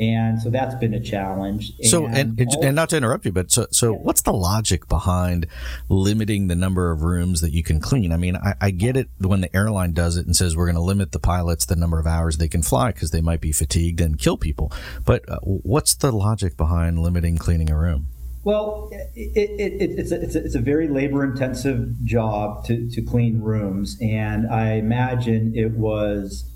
and 0.00 0.40
so 0.40 0.50
that's 0.50 0.74
been 0.76 0.94
a 0.94 1.00
challenge. 1.00 1.72
So, 1.82 2.06
and 2.06 2.38
and, 2.38 2.50
and 2.62 2.76
not 2.76 2.88
to 2.90 2.96
interrupt 2.96 3.24
you, 3.24 3.32
but 3.32 3.50
so 3.50 3.66
so, 3.70 3.92
yeah. 3.92 3.98
what's 3.98 4.22
the 4.22 4.32
logic 4.32 4.88
behind 4.88 5.46
limiting 5.88 6.48
the 6.48 6.54
number 6.54 6.90
of 6.90 7.02
rooms 7.02 7.40
that 7.40 7.52
you 7.52 7.62
can 7.62 7.80
clean? 7.80 8.12
I 8.12 8.16
mean, 8.16 8.36
I, 8.36 8.54
I 8.60 8.70
get 8.70 8.96
it 8.96 9.08
when 9.18 9.40
the 9.40 9.54
airline 9.54 9.92
does 9.92 10.16
it 10.16 10.26
and 10.26 10.34
says 10.34 10.56
we're 10.56 10.66
going 10.66 10.76
to 10.76 10.82
limit 10.82 11.12
the 11.12 11.18
pilots 11.18 11.66
the 11.66 11.76
number 11.76 11.98
of 11.98 12.06
hours 12.06 12.38
they 12.38 12.48
can 12.48 12.62
fly 12.62 12.92
because 12.92 13.10
they 13.10 13.20
might 13.20 13.40
be 13.40 13.52
fatigued 13.52 14.00
and 14.00 14.18
kill 14.18 14.36
people. 14.36 14.72
But 15.04 15.28
uh, 15.28 15.38
what's 15.42 15.94
the 15.94 16.12
logic 16.12 16.56
behind 16.56 16.98
limiting 16.98 17.38
cleaning 17.38 17.70
a 17.70 17.76
room? 17.76 18.08
Well, 18.44 18.90
it, 18.92 19.30
it, 19.36 19.50
it, 19.60 19.98
it's, 19.98 20.10
a, 20.10 20.20
it's, 20.20 20.34
a, 20.34 20.44
it's, 20.44 20.54
a, 20.56 20.60
very 20.60 20.88
labor 20.88 21.22
intensive 21.22 22.04
job 22.04 22.64
to, 22.64 22.90
to 22.90 23.00
clean 23.00 23.40
rooms. 23.40 23.96
And 24.02 24.48
I 24.48 24.72
imagine 24.72 25.52
it 25.54 25.72
was 25.72 26.51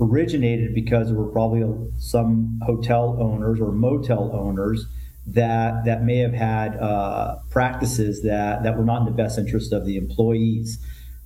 originated 0.00 0.74
because 0.74 1.08
there 1.08 1.16
were 1.16 1.30
probably 1.30 1.64
some 1.98 2.60
hotel 2.64 3.16
owners 3.20 3.60
or 3.60 3.72
motel 3.72 4.30
owners 4.34 4.86
that 5.26 5.84
that 5.84 6.04
may 6.04 6.18
have 6.18 6.32
had 6.32 6.76
uh, 6.76 7.36
practices 7.50 8.22
that 8.22 8.62
that 8.62 8.76
were 8.76 8.84
not 8.84 9.00
in 9.00 9.04
the 9.06 9.10
best 9.10 9.38
interest 9.38 9.72
of 9.72 9.84
the 9.84 9.96
employees. 9.96 10.78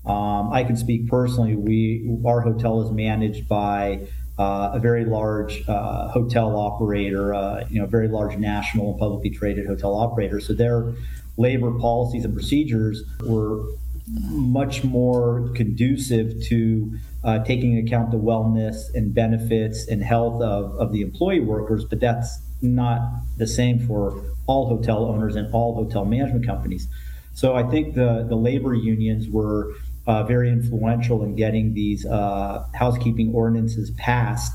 Um, 0.06 0.50
I 0.52 0.64
can 0.64 0.76
speak 0.76 1.08
personally. 1.08 1.56
We 1.56 2.18
our 2.24 2.40
hotel 2.40 2.80
is 2.82 2.90
managed 2.90 3.48
by 3.48 4.06
uh, 4.38 4.70
a 4.72 4.78
very 4.78 5.04
large 5.04 5.62
uh, 5.68 6.08
hotel 6.08 6.56
operator, 6.56 7.34
uh, 7.34 7.66
you 7.68 7.78
know, 7.78 7.86
very 7.86 8.08
large 8.08 8.38
national 8.38 8.92
and 8.92 8.98
publicly 8.98 9.28
traded 9.28 9.66
hotel 9.66 9.94
operator. 9.94 10.40
So 10.40 10.54
their 10.54 10.94
labor 11.36 11.78
policies 11.78 12.24
and 12.24 12.32
procedures 12.32 13.02
were 13.22 13.66
much 14.12 14.82
more 14.82 15.50
conducive 15.54 16.42
to 16.44 16.98
uh, 17.22 17.38
taking 17.44 17.78
account 17.78 18.10
the 18.10 18.16
wellness 18.16 18.92
and 18.94 19.14
benefits 19.14 19.86
and 19.88 20.02
health 20.02 20.42
of, 20.42 20.74
of 20.76 20.92
the 20.92 21.00
employee 21.00 21.40
workers, 21.40 21.84
but 21.84 22.00
that's 22.00 22.40
not 22.62 23.00
the 23.36 23.46
same 23.46 23.78
for 23.86 24.22
all 24.46 24.68
hotel 24.68 25.04
owners 25.04 25.36
and 25.36 25.52
all 25.54 25.74
hotel 25.74 26.04
management 26.04 26.46
companies. 26.46 26.88
So 27.34 27.54
I 27.54 27.62
think 27.70 27.94
the, 27.94 28.26
the 28.28 28.36
labor 28.36 28.74
unions 28.74 29.28
were 29.28 29.74
uh, 30.06 30.24
very 30.24 30.50
influential 30.50 31.22
in 31.22 31.36
getting 31.36 31.74
these 31.74 32.04
uh, 32.04 32.66
housekeeping 32.74 33.32
ordinances 33.34 33.90
passed 33.92 34.52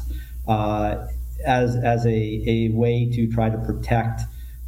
uh, 0.48 1.08
as, 1.46 1.76
as 1.76 2.06
a, 2.06 2.10
a 2.10 2.70
way 2.74 3.10
to 3.14 3.28
try 3.32 3.50
to 3.50 3.58
protect 3.60 4.22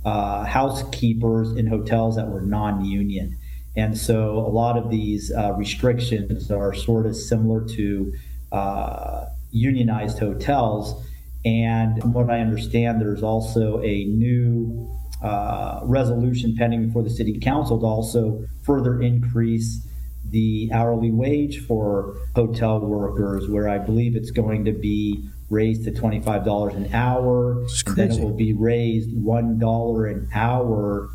uh, 0.06 0.46
housekeepers 0.46 1.52
in 1.58 1.68
hotels 1.68 2.16
that 2.16 2.28
were 2.30 2.42
non 2.42 2.86
union. 2.86 3.38
And 3.78 3.96
so 3.96 4.40
a 4.40 4.50
lot 4.50 4.76
of 4.76 4.90
these 4.90 5.32
uh, 5.32 5.54
restrictions 5.54 6.50
are 6.50 6.74
sort 6.74 7.06
of 7.06 7.16
similar 7.16 7.64
to 7.76 8.12
uh, 8.52 9.26
unionized 9.52 10.18
hotels. 10.18 11.06
And 11.46 12.02
from 12.02 12.14
what 12.14 12.32
I 12.32 12.40
understand, 12.40 13.00
there's 13.00 13.22
also 13.22 13.80
a 13.84 14.06
new 14.06 14.92
uh, 15.24 15.82
resolution 15.84 16.56
pending 16.58 16.88
before 16.88 17.04
the 17.04 17.10
city 17.12 17.40
council 17.40 17.80
to 17.80 17.86
also 17.86 18.46
further 18.64 19.00
increase 19.00 19.88
the 20.32 20.72
hourly 20.74 21.12
wage 21.12 21.66
for 21.68 22.18
hotel 22.36 22.80
workers, 22.80 23.48
where 23.48 23.70
I 23.70 23.78
believe 23.78 24.16
it's 24.16 24.32
going 24.32 24.66
to 24.66 24.74
be 24.74 25.30
raised 25.52 25.86
to 25.86 25.92
$25 25.92 26.76
an 26.76 26.94
hour. 26.94 27.62
And 27.86 27.96
then 27.96 28.12
it 28.12 28.24
will 28.24 28.36
be 28.36 28.54
raised 28.54 29.12
$1 29.12 30.12
an 30.12 30.30
hour 30.34 31.10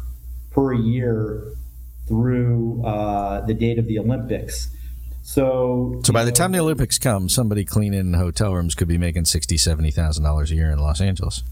per 0.53 0.73
year 0.73 1.53
through 2.09 2.85
uh, 2.85 3.45
the 3.47 3.55
date 3.55 3.79
of 3.79 3.87
the 3.87 3.99
Olympics. 3.99 4.69
So, 5.23 6.01
so 6.05 6.13
by 6.13 6.25
the 6.25 6.33
time 6.33 6.53
the 6.53 6.59
Olympics 6.59 6.99
come, 6.99 7.29
somebody 7.29 7.65
cleaning 7.65 8.13
hotel 8.15 8.55
rooms 8.55 8.75
could 8.75 8.89
be 8.89 8.99
making 8.99 9.27
sixty, 9.27 9.57
seventy 9.57 9.91
thousand 9.91 10.25
dollars 10.25 10.51
a 10.51 10.55
year 10.57 10.71
in 10.71 10.79
Los 10.79 11.01
Angeles. 11.01 11.45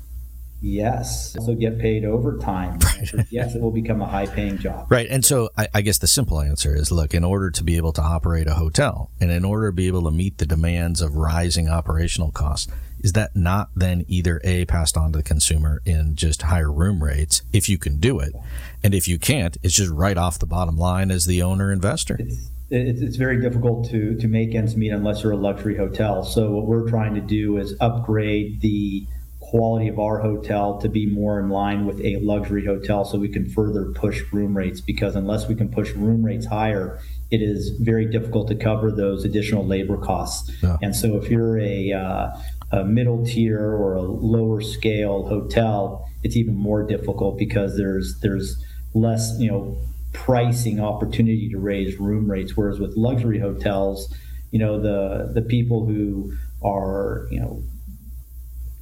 Yes. 0.62 1.36
Also 1.38 1.54
get 1.54 1.78
paid 1.78 2.04
overtime. 2.04 2.78
Right. 2.90 3.26
yes, 3.30 3.54
it 3.54 3.62
will 3.62 3.70
become 3.70 4.02
a 4.02 4.06
high 4.06 4.26
paying 4.26 4.58
job. 4.58 4.90
Right. 4.90 5.06
And 5.08 5.24
so 5.24 5.48
I, 5.56 5.68
I, 5.74 5.80
guess 5.80 5.98
the 5.98 6.06
simple 6.06 6.40
answer 6.40 6.74
is 6.76 6.92
look, 6.92 7.14
in 7.14 7.24
order 7.24 7.50
to 7.50 7.64
be 7.64 7.76
able 7.76 7.92
to 7.94 8.02
operate 8.02 8.46
a 8.46 8.54
hotel 8.54 9.10
and 9.20 9.30
in 9.30 9.44
order 9.44 9.68
to 9.68 9.72
be 9.72 9.86
able 9.86 10.02
to 10.04 10.10
meet 10.10 10.36
the 10.36 10.44
demands 10.44 11.00
of 11.00 11.16
rising 11.16 11.68
operational 11.68 12.30
costs, 12.30 12.70
is 13.02 13.12
that 13.12 13.34
not 13.34 13.70
then 13.74 14.04
either 14.08 14.40
A, 14.44 14.64
passed 14.66 14.96
on 14.96 15.12
to 15.12 15.18
the 15.18 15.22
consumer 15.22 15.82
in 15.84 16.14
just 16.16 16.42
higher 16.42 16.70
room 16.70 17.02
rates, 17.02 17.42
if 17.52 17.68
you 17.68 17.78
can 17.78 17.98
do 17.98 18.18
it? 18.20 18.34
And 18.82 18.94
if 18.94 19.08
you 19.08 19.18
can't, 19.18 19.56
it's 19.62 19.74
just 19.74 19.90
right 19.90 20.16
off 20.16 20.38
the 20.38 20.46
bottom 20.46 20.76
line 20.76 21.10
as 21.10 21.26
the 21.26 21.42
owner 21.42 21.72
investor. 21.72 22.16
It's, 22.18 22.50
it's, 22.70 23.00
it's 23.00 23.16
very 23.16 23.40
difficult 23.40 23.88
to, 23.90 24.16
to 24.16 24.28
make 24.28 24.54
ends 24.54 24.76
meet 24.76 24.90
unless 24.90 25.22
you're 25.22 25.32
a 25.32 25.36
luxury 25.36 25.76
hotel. 25.76 26.24
So, 26.24 26.50
what 26.50 26.66
we're 26.66 26.88
trying 26.88 27.14
to 27.14 27.20
do 27.20 27.56
is 27.58 27.74
upgrade 27.80 28.60
the 28.60 29.06
quality 29.50 29.88
of 29.88 29.98
our 29.98 30.20
hotel 30.20 30.78
to 30.78 30.88
be 30.88 31.06
more 31.06 31.40
in 31.40 31.48
line 31.48 31.84
with 31.84 32.00
a 32.02 32.18
luxury 32.18 32.64
hotel 32.64 33.04
so 33.04 33.18
we 33.18 33.28
can 33.28 33.44
further 33.50 33.86
push 33.96 34.22
room 34.32 34.56
rates 34.56 34.80
because 34.80 35.16
unless 35.16 35.48
we 35.48 35.56
can 35.56 35.68
push 35.68 35.90
room 35.94 36.24
rates 36.24 36.46
higher 36.46 37.00
it 37.32 37.42
is 37.42 37.70
very 37.80 38.06
difficult 38.06 38.46
to 38.46 38.54
cover 38.54 38.92
those 38.92 39.24
additional 39.24 39.66
labor 39.66 39.96
costs 39.96 40.52
yeah. 40.62 40.76
and 40.82 40.94
so 40.94 41.16
if 41.16 41.28
you're 41.28 41.58
a, 41.58 41.92
uh, 41.92 42.30
a 42.72 42.84
middle 42.84 43.24
tier 43.24 43.60
or 43.60 43.94
a 43.94 44.02
lower 44.02 44.60
scale 44.60 45.26
hotel 45.26 46.06
it's 46.22 46.36
even 46.36 46.54
more 46.54 46.82
difficult 46.86 47.38
because 47.38 47.76
there's 47.76 48.18
there's 48.20 48.62
less 48.94 49.34
you 49.38 49.50
know 49.50 49.78
pricing 50.12 50.80
opportunity 50.80 51.48
to 51.48 51.58
raise 51.58 51.98
room 52.00 52.30
rates. 52.30 52.56
Whereas 52.56 52.80
with 52.80 52.96
luxury 52.96 53.38
hotels 53.38 54.12
you 54.50 54.58
know 54.58 54.80
the 54.80 55.32
the 55.32 55.42
people 55.42 55.86
who 55.86 56.32
are 56.62 57.26
you 57.30 57.40
know 57.40 57.62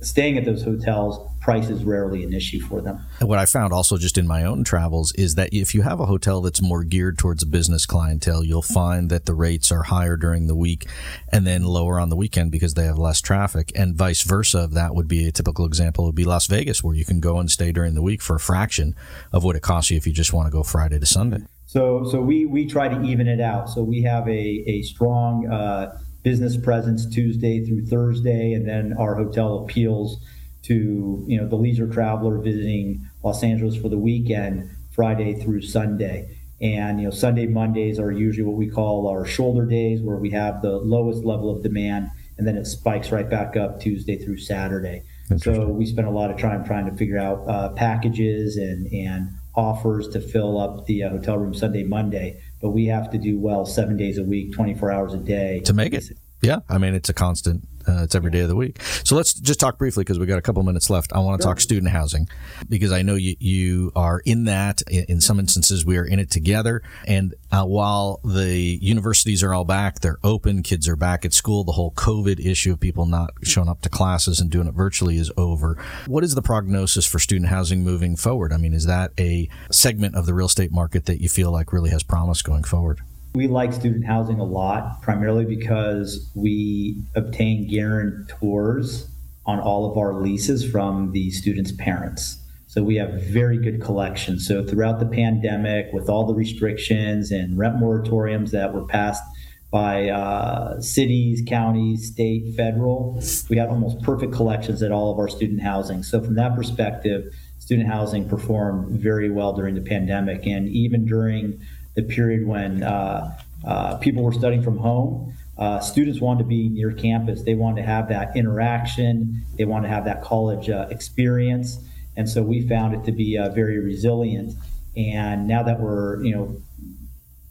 staying 0.00 0.38
at 0.38 0.44
those 0.44 0.62
hotels, 0.62 1.18
price 1.40 1.68
is 1.70 1.84
rarely 1.84 2.24
an 2.24 2.32
issue 2.32 2.60
for 2.60 2.80
them. 2.80 3.00
And 3.20 3.28
what 3.28 3.38
I 3.38 3.46
found 3.46 3.72
also 3.72 3.96
just 3.96 4.18
in 4.18 4.26
my 4.26 4.44
own 4.44 4.64
travels 4.64 5.12
is 5.12 5.34
that 5.36 5.52
if 5.52 5.74
you 5.74 5.82
have 5.82 6.00
a 6.00 6.06
hotel 6.06 6.40
that's 6.40 6.60
more 6.60 6.84
geared 6.84 7.18
towards 7.18 7.42
a 7.42 7.46
business 7.46 7.86
clientele, 7.86 8.44
you'll 8.44 8.62
find 8.62 9.10
that 9.10 9.26
the 9.26 9.34
rates 9.34 9.72
are 9.72 9.84
higher 9.84 10.16
during 10.16 10.46
the 10.46 10.54
week 10.54 10.86
and 11.32 11.46
then 11.46 11.64
lower 11.64 11.98
on 11.98 12.10
the 12.10 12.16
weekend 12.16 12.52
because 12.52 12.74
they 12.74 12.84
have 12.84 12.98
less 12.98 13.20
traffic. 13.20 13.72
And 13.74 13.96
vice 13.96 14.22
versa, 14.22 14.68
that 14.72 14.94
would 14.94 15.08
be 15.08 15.26
a 15.28 15.32
typical 15.32 15.64
example 15.64 16.04
would 16.04 16.14
be 16.14 16.24
Las 16.24 16.46
Vegas, 16.46 16.84
where 16.84 16.94
you 16.94 17.04
can 17.04 17.20
go 17.20 17.38
and 17.38 17.50
stay 17.50 17.72
during 17.72 17.94
the 17.94 18.02
week 18.02 18.22
for 18.22 18.36
a 18.36 18.40
fraction 18.40 18.94
of 19.32 19.44
what 19.44 19.56
it 19.56 19.62
costs 19.62 19.90
you 19.90 19.96
if 19.96 20.06
you 20.06 20.12
just 20.12 20.32
want 20.32 20.46
to 20.46 20.52
go 20.52 20.62
Friday 20.62 20.98
to 20.98 21.06
Sunday. 21.06 21.44
So, 21.66 22.04
so 22.10 22.20
we, 22.20 22.46
we 22.46 22.66
try 22.66 22.88
to 22.88 23.02
even 23.02 23.28
it 23.28 23.40
out. 23.40 23.68
So 23.68 23.82
we 23.82 24.02
have 24.02 24.26
a, 24.26 24.64
a 24.66 24.82
strong 24.82 25.46
uh, 25.48 25.98
business 26.22 26.56
presence 26.56 27.06
Tuesday 27.06 27.64
through 27.64 27.86
Thursday, 27.86 28.52
and 28.52 28.68
then 28.68 28.94
our 28.98 29.14
hotel 29.14 29.58
appeals 29.58 30.18
to 30.62 31.24
you 31.26 31.40
know 31.40 31.48
the 31.48 31.56
leisure 31.56 31.88
traveler 31.88 32.38
visiting 32.38 33.08
Los 33.22 33.42
Angeles 33.42 33.76
for 33.76 33.88
the 33.88 33.98
weekend, 33.98 34.70
Friday 34.90 35.34
through 35.40 35.62
Sunday. 35.62 36.34
And 36.60 37.00
you 37.00 37.06
know 37.06 37.12
Sunday 37.12 37.46
Mondays 37.46 37.98
are 37.98 38.10
usually 38.10 38.44
what 38.44 38.56
we 38.56 38.68
call 38.68 39.08
our 39.08 39.24
shoulder 39.24 39.64
days, 39.64 40.00
where 40.00 40.16
we 40.16 40.30
have 40.30 40.60
the 40.60 40.76
lowest 40.76 41.24
level 41.24 41.54
of 41.54 41.62
demand, 41.62 42.10
and 42.36 42.46
then 42.46 42.56
it 42.56 42.66
spikes 42.66 43.12
right 43.12 43.28
back 43.28 43.56
up 43.56 43.80
Tuesday 43.80 44.16
through 44.16 44.38
Saturday. 44.38 45.02
So 45.36 45.66
we 45.66 45.84
spend 45.84 46.08
a 46.08 46.10
lot 46.10 46.30
of 46.30 46.38
time 46.38 46.64
trying 46.64 46.90
to 46.90 46.96
figure 46.96 47.18
out 47.18 47.44
uh, 47.46 47.68
packages 47.70 48.56
and 48.56 48.86
and 48.92 49.28
offers 49.58 50.06
to 50.08 50.20
fill 50.20 50.60
up 50.60 50.86
the 50.86 51.02
uh, 51.02 51.10
hotel 51.10 51.36
room 51.36 51.52
Sunday 51.52 51.82
Monday 51.82 52.40
but 52.60 52.70
we 52.70 52.86
have 52.86 53.10
to 53.10 53.18
do 53.18 53.38
well 53.38 53.64
seven 53.64 53.96
days 53.96 54.18
a 54.18 54.24
week, 54.24 54.52
24 54.52 54.90
hours 54.90 55.14
a 55.14 55.18
day 55.18 55.60
to 55.60 55.72
make 55.72 55.94
it. 55.94 56.04
Yeah, 56.40 56.60
I 56.68 56.78
mean 56.78 56.94
it's 56.94 57.08
a 57.08 57.14
constant. 57.14 57.66
Uh, 57.86 58.02
it's 58.02 58.14
every 58.14 58.30
day 58.30 58.40
of 58.40 58.48
the 58.48 58.56
week. 58.56 58.82
So 59.02 59.16
let's 59.16 59.32
just 59.32 59.58
talk 59.58 59.78
briefly 59.78 60.04
because 60.04 60.18
we 60.18 60.26
got 60.26 60.38
a 60.38 60.42
couple 60.42 60.62
minutes 60.62 60.90
left. 60.90 61.10
I 61.14 61.20
want 61.20 61.40
to 61.40 61.44
sure. 61.44 61.54
talk 61.54 61.60
student 61.60 61.90
housing 61.90 62.28
because 62.68 62.92
I 62.92 63.00
know 63.00 63.14
you 63.14 63.34
you 63.40 63.92
are 63.96 64.20
in 64.26 64.44
that. 64.44 64.82
In, 64.90 65.04
in 65.08 65.20
some 65.22 65.40
instances, 65.40 65.86
we 65.86 65.96
are 65.96 66.04
in 66.04 66.18
it 66.18 66.30
together. 66.30 66.82
And 67.06 67.34
uh, 67.50 67.64
while 67.64 68.20
the 68.24 68.78
universities 68.82 69.42
are 69.42 69.54
all 69.54 69.64
back, 69.64 70.00
they're 70.00 70.18
open. 70.22 70.62
Kids 70.62 70.86
are 70.86 70.96
back 70.96 71.24
at 71.24 71.32
school. 71.32 71.64
The 71.64 71.72
whole 71.72 71.92
COVID 71.92 72.44
issue 72.44 72.72
of 72.72 72.80
people 72.80 73.06
not 73.06 73.30
showing 73.42 73.70
up 73.70 73.80
to 73.82 73.88
classes 73.88 74.38
and 74.38 74.50
doing 74.50 74.66
it 74.66 74.74
virtually 74.74 75.16
is 75.16 75.32
over. 75.38 75.82
What 76.06 76.24
is 76.24 76.34
the 76.34 76.42
prognosis 76.42 77.06
for 77.06 77.18
student 77.18 77.48
housing 77.48 77.82
moving 77.82 78.16
forward? 78.16 78.52
I 78.52 78.58
mean, 78.58 78.74
is 78.74 78.84
that 78.84 79.12
a 79.18 79.48
segment 79.70 80.14
of 80.14 80.26
the 80.26 80.34
real 80.34 80.46
estate 80.46 80.72
market 80.72 81.06
that 81.06 81.22
you 81.22 81.30
feel 81.30 81.50
like 81.52 81.72
really 81.72 81.90
has 81.90 82.02
promise 82.02 82.42
going 82.42 82.64
forward? 82.64 83.00
We 83.38 83.46
like 83.46 83.72
student 83.72 84.04
housing 84.04 84.40
a 84.40 84.44
lot, 84.44 85.00
primarily 85.00 85.44
because 85.44 86.28
we 86.34 87.00
obtain 87.14 87.68
guarantors 87.68 89.08
on 89.46 89.60
all 89.60 89.88
of 89.88 89.96
our 89.96 90.20
leases 90.20 90.68
from 90.68 91.12
the 91.12 91.30
students' 91.30 91.70
parents. 91.70 92.38
So 92.66 92.82
we 92.82 92.96
have 92.96 93.22
very 93.22 93.56
good 93.56 93.80
collection. 93.80 94.40
So 94.40 94.66
throughout 94.66 94.98
the 94.98 95.06
pandemic, 95.06 95.92
with 95.92 96.08
all 96.08 96.26
the 96.26 96.34
restrictions 96.34 97.30
and 97.30 97.56
rent 97.56 97.76
moratoriums 97.76 98.50
that 98.50 98.74
were 98.74 98.84
passed 98.84 99.22
by 99.70 100.08
uh, 100.08 100.80
cities, 100.80 101.40
counties, 101.46 102.08
state, 102.08 102.56
federal, 102.56 103.22
we 103.48 103.56
had 103.56 103.68
almost 103.68 104.02
perfect 104.02 104.32
collections 104.32 104.82
at 104.82 104.90
all 104.90 105.12
of 105.12 105.18
our 105.20 105.28
student 105.28 105.62
housing. 105.62 106.02
So 106.02 106.20
from 106.20 106.34
that 106.34 106.56
perspective, 106.56 107.32
student 107.60 107.88
housing 107.88 108.28
performed 108.28 108.98
very 108.98 109.30
well 109.30 109.52
during 109.52 109.76
the 109.76 109.80
pandemic, 109.80 110.44
and 110.44 110.68
even 110.68 111.06
during 111.06 111.60
the 111.98 112.04
period 112.04 112.46
when 112.46 112.84
uh, 112.84 113.36
uh, 113.66 113.96
people 113.96 114.22
were 114.22 114.32
studying 114.32 114.62
from 114.62 114.78
home. 114.78 115.34
Uh, 115.58 115.80
students 115.80 116.20
wanted 116.20 116.38
to 116.38 116.48
be 116.48 116.68
near 116.68 116.92
campus. 116.92 117.42
They 117.42 117.54
wanted 117.54 117.82
to 117.82 117.88
have 117.88 118.08
that 118.10 118.36
interaction. 118.36 119.42
They 119.56 119.64
wanted 119.64 119.88
to 119.88 119.94
have 119.94 120.04
that 120.04 120.22
college 120.22 120.70
uh, 120.70 120.86
experience. 120.92 121.78
And 122.16 122.28
so 122.28 122.40
we 122.44 122.66
found 122.68 122.94
it 122.94 123.04
to 123.04 123.10
be 123.10 123.36
uh, 123.36 123.48
very 123.48 123.80
resilient. 123.80 124.54
And 124.96 125.48
now 125.48 125.64
that 125.64 125.80
we're, 125.80 126.22
you 126.22 126.36
know, 126.36 126.62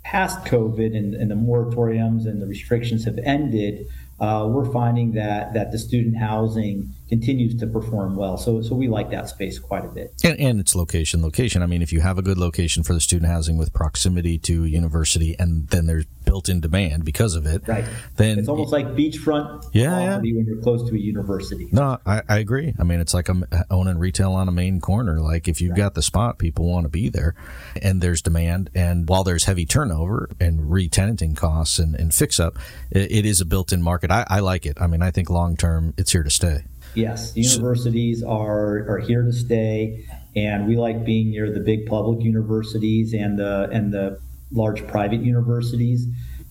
past 0.06 0.46
COVID 0.46 0.96
and, 0.96 1.14
and 1.14 1.30
the 1.30 1.36
moratoriums 1.36 2.26
and 2.26 2.42
the 2.42 2.48
restrictions 2.48 3.04
have 3.04 3.18
ended, 3.18 3.86
uh, 4.22 4.48
we're 4.50 4.72
finding 4.72 5.12
that 5.12 5.54
that 5.54 5.74
the 5.74 5.78
student 5.78 6.16
housing 6.18 6.94
continues 7.10 7.56
to 7.56 7.68
perform 7.68 8.16
well. 8.16 8.38
So 8.38 8.62
so 8.62 8.76
we 8.76 8.88
like 8.88 9.10
that 9.12 9.30
space 9.30 9.60
quite 9.60 9.86
a 9.86 9.88
bit. 9.88 10.14
And, 10.24 10.40
and, 10.40 10.60
its 10.60 10.76
location, 10.76 11.22
location. 11.22 11.62
I 11.62 11.66
mean, 11.66 11.82
if 11.82 11.94
you 11.94 12.02
have 12.02 12.18
a 12.18 12.22
good 12.22 12.38
location 12.38 12.84
for 12.84 12.94
the 12.94 13.00
student 13.00 13.32
housing 13.32 13.58
with 13.58 13.74
proximity 13.74 14.38
to 14.40 14.66
university, 14.66 15.36
and 15.40 15.68
then 15.70 15.86
there's 15.86 16.06
built-in 16.26 16.60
demand 16.60 17.06
because 17.06 17.36
of 17.36 17.46
it, 17.46 17.66
right? 17.68 17.86
Then 18.18 18.38
it's 18.38 18.50
almost 18.50 18.72
like 18.72 18.88
beachfront 18.88 19.70
yeah, 19.72 20.00
yeah. 20.00 20.18
when 20.18 20.46
you're 20.46 20.62
close 20.62 20.88
to 20.90 20.96
a 20.96 21.00
university. 21.00 21.70
No, 21.72 22.00
I, 22.06 22.22
I 22.28 22.38
agree. 22.40 22.74
I 22.78 22.84
mean, 22.84 23.00
it's 23.00 23.14
like 23.14 23.30
I'm 23.30 23.46
owning 23.72 23.98
retail 23.98 24.34
on 24.34 24.48
a 24.50 24.52
main 24.52 24.82
corner. 24.82 25.20
Like 25.22 25.48
if 25.48 25.62
you've 25.62 25.72
right. 25.72 25.78
got 25.78 25.94
the 25.94 26.02
spot, 26.02 26.38
people 26.38 26.70
want 26.70 26.84
to 26.84 26.90
be 26.90 27.10
there, 27.10 27.36
and 27.82 28.02
there's 28.02 28.22
demand. 28.22 28.70
And 28.76 29.08
while 29.08 29.24
there's 29.24 29.46
heavy 29.46 29.66
turnover 29.66 30.30
and 30.40 30.70
re-tenanting 30.70 31.36
costs 31.36 31.80
and, 31.80 31.96
and 31.96 32.14
fix 32.14 32.40
up, 32.40 32.58
it, 32.92 33.12
it 33.12 33.26
is 33.26 33.40
a 33.40 33.46
built-in 33.46 33.82
market. 33.82 34.12
I, 34.12 34.26
I 34.28 34.40
like 34.42 34.66
it. 34.66 34.78
I 34.82 34.88
mean, 34.88 35.02
I 35.02 35.12
think 35.12 35.30
long 35.30 35.56
term, 35.56 35.94
it's 35.98 36.12
here 36.12 36.24
to 36.24 36.30
stay. 36.30 36.64
Yes, 36.96 37.36
universities 37.36 38.24
are, 38.24 38.90
are 38.90 39.00
here 39.00 39.24
to 39.24 39.34
stay, 39.34 40.06
and 40.36 40.68
we 40.68 40.78
like 40.78 41.06
being 41.06 41.32
near 41.32 41.52
the 41.52 41.60
big 41.60 41.86
public 41.86 42.24
universities 42.24 43.14
and 43.14 43.38
the 43.38 43.70
and 43.72 43.94
the 43.94 44.20
large 44.52 44.86
private 44.88 45.22
universities, 45.22 46.08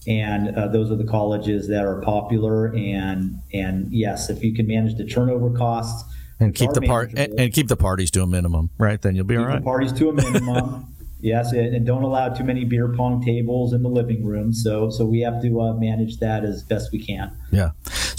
and 0.07 0.57
uh, 0.57 0.69
those 0.69 0.91
are 0.91 0.97
the 0.97 1.07
colleges 1.07 1.69
that 1.69 1.85
are 1.85 2.01
popular. 2.03 2.67
And 2.75 3.41
and 3.53 3.93
yes, 3.93 4.31
if 4.31 4.45
you 4.45 4.55
can 4.55 4.67
manage 4.67 4.97
the 4.97 5.07
turnover 5.07 5.51
costs 5.51 6.05
and 6.39 6.55
keep 6.55 6.73
the 6.73 6.83
part 6.83 7.13
and, 7.17 7.41
and, 7.41 7.53
keep 7.53 7.69
the 7.69 7.77
parties 7.77 8.11
to 8.13 8.23
a 8.23 8.27
minimum, 8.27 8.71
right? 8.79 9.01
Then 9.01 9.17
you'll 9.17 9.25
be 9.25 9.37
all 9.37 9.47
right. 9.47 9.63
parties 9.63 9.93
to 9.95 10.11
a 10.11 10.13
minimum. 10.13 10.93
Yes, 11.21 11.53
and 11.53 11.85
don't 11.87 12.03
allow 12.03 12.29
too 12.29 12.45
many 12.45 12.65
beer 12.65 12.93
pong 12.95 13.25
tables 13.25 13.73
in 13.73 13.83
the 13.83 13.89
living 13.89 14.25
room. 14.25 14.53
So, 14.53 14.91
so 14.91 15.07
we 15.07 15.21
have 15.21 15.41
to 15.43 15.61
uh, 15.61 15.73
manage 15.73 16.19
that 16.19 16.45
as 16.45 16.63
best 16.63 16.93
we 16.93 17.05
can. 17.05 17.37
Yeah. 17.51 17.71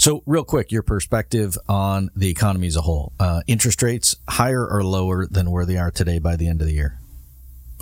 So, 0.08 0.22
real 0.24 0.42
quick, 0.42 0.72
your 0.72 0.82
perspective 0.82 1.58
on 1.68 2.08
the 2.16 2.30
economy 2.30 2.66
as 2.66 2.76
a 2.76 2.80
whole: 2.80 3.12
uh, 3.20 3.42
interest 3.46 3.82
rates 3.82 4.16
higher 4.26 4.66
or 4.66 4.82
lower 4.82 5.26
than 5.26 5.50
where 5.50 5.66
they 5.66 5.76
are 5.76 5.90
today 5.90 6.18
by 6.18 6.34
the 6.34 6.48
end 6.48 6.62
of 6.62 6.66
the 6.66 6.72
year, 6.72 6.98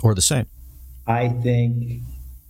or 0.03 0.13
the 0.13 0.21
same? 0.21 0.45
I 1.07 1.29
think 1.29 2.01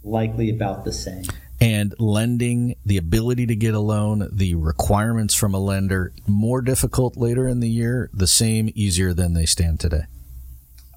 likely 0.04 0.50
about 0.50 0.84
the 0.84 0.92
same. 0.92 1.26
And 1.62 1.94
lending, 2.00 2.74
the 2.88 2.98
ability 2.98 3.46
to 3.46 3.56
get 3.56 3.76
a 3.76 3.80
loan, 3.80 4.28
the 4.34 4.56
requirements 4.56 5.36
from 5.36 5.54
a 5.54 5.60
lender, 5.60 6.12
more 6.26 6.62
difficult 6.62 7.16
later 7.16 7.48
in 7.48 7.60
the 7.60 7.70
year, 7.70 8.10
the 8.12 8.26
same, 8.26 8.72
easier 8.74 9.14
than 9.14 9.36
they 9.36 9.46
stand 9.46 9.80
today. 9.80 10.06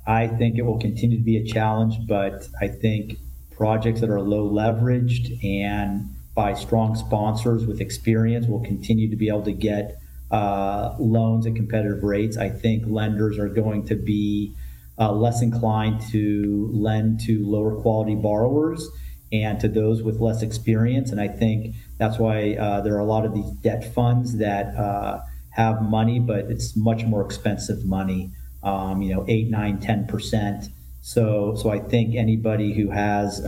I 0.06 0.26
think 0.26 0.56
it 0.56 0.62
will 0.62 0.78
continue 0.78 1.18
to 1.18 1.22
be 1.22 1.36
a 1.36 1.44
challenge, 1.44 2.06
but 2.08 2.48
I 2.62 2.68
think 2.68 3.18
projects 3.50 4.00
that 4.00 4.08
are 4.08 4.22
low 4.22 4.50
leveraged 4.50 5.44
and 5.44 6.14
by 6.34 6.54
strong 6.54 6.94
sponsors 6.94 7.66
with 7.66 7.80
experience 7.80 8.46
will 8.46 8.64
continue 8.64 9.10
to 9.10 9.16
be 9.16 9.28
able 9.28 9.42
to 9.42 9.52
get 9.52 9.96
uh, 10.30 10.94
loans 10.98 11.46
at 11.46 11.56
competitive 11.56 12.02
rates. 12.02 12.36
I 12.36 12.48
think 12.48 12.84
lenders 12.86 13.38
are 13.38 13.48
going 13.48 13.86
to 13.86 13.96
be 13.96 14.54
uh, 14.98 15.12
less 15.12 15.42
inclined 15.42 16.00
to 16.12 16.70
lend 16.72 17.20
to 17.20 17.44
lower 17.44 17.80
quality 17.80 18.14
borrowers 18.14 18.88
and 19.32 19.58
to 19.60 19.68
those 19.68 20.02
with 20.02 20.20
less 20.20 20.42
experience. 20.42 21.10
And 21.10 21.20
I 21.20 21.28
think 21.28 21.74
that's 21.98 22.18
why 22.18 22.54
uh, 22.54 22.80
there 22.82 22.94
are 22.94 23.00
a 23.00 23.04
lot 23.04 23.24
of 23.24 23.34
these 23.34 23.50
debt 23.62 23.92
funds 23.94 24.36
that 24.38 24.74
uh, 24.76 25.20
have 25.50 25.82
money, 25.82 26.20
but 26.20 26.46
it's 26.50 26.76
much 26.76 27.04
more 27.04 27.24
expensive 27.24 27.84
money 27.84 28.30
um, 28.62 29.02
you 29.02 29.14
know, 29.14 29.24
eight, 29.28 29.48
nine, 29.48 29.78
ten 29.80 30.06
percent. 30.06 30.68
So, 31.02 31.54
so 31.56 31.70
I 31.70 31.78
think 31.78 32.14
anybody 32.14 32.74
who 32.74 32.90
has 32.90 33.44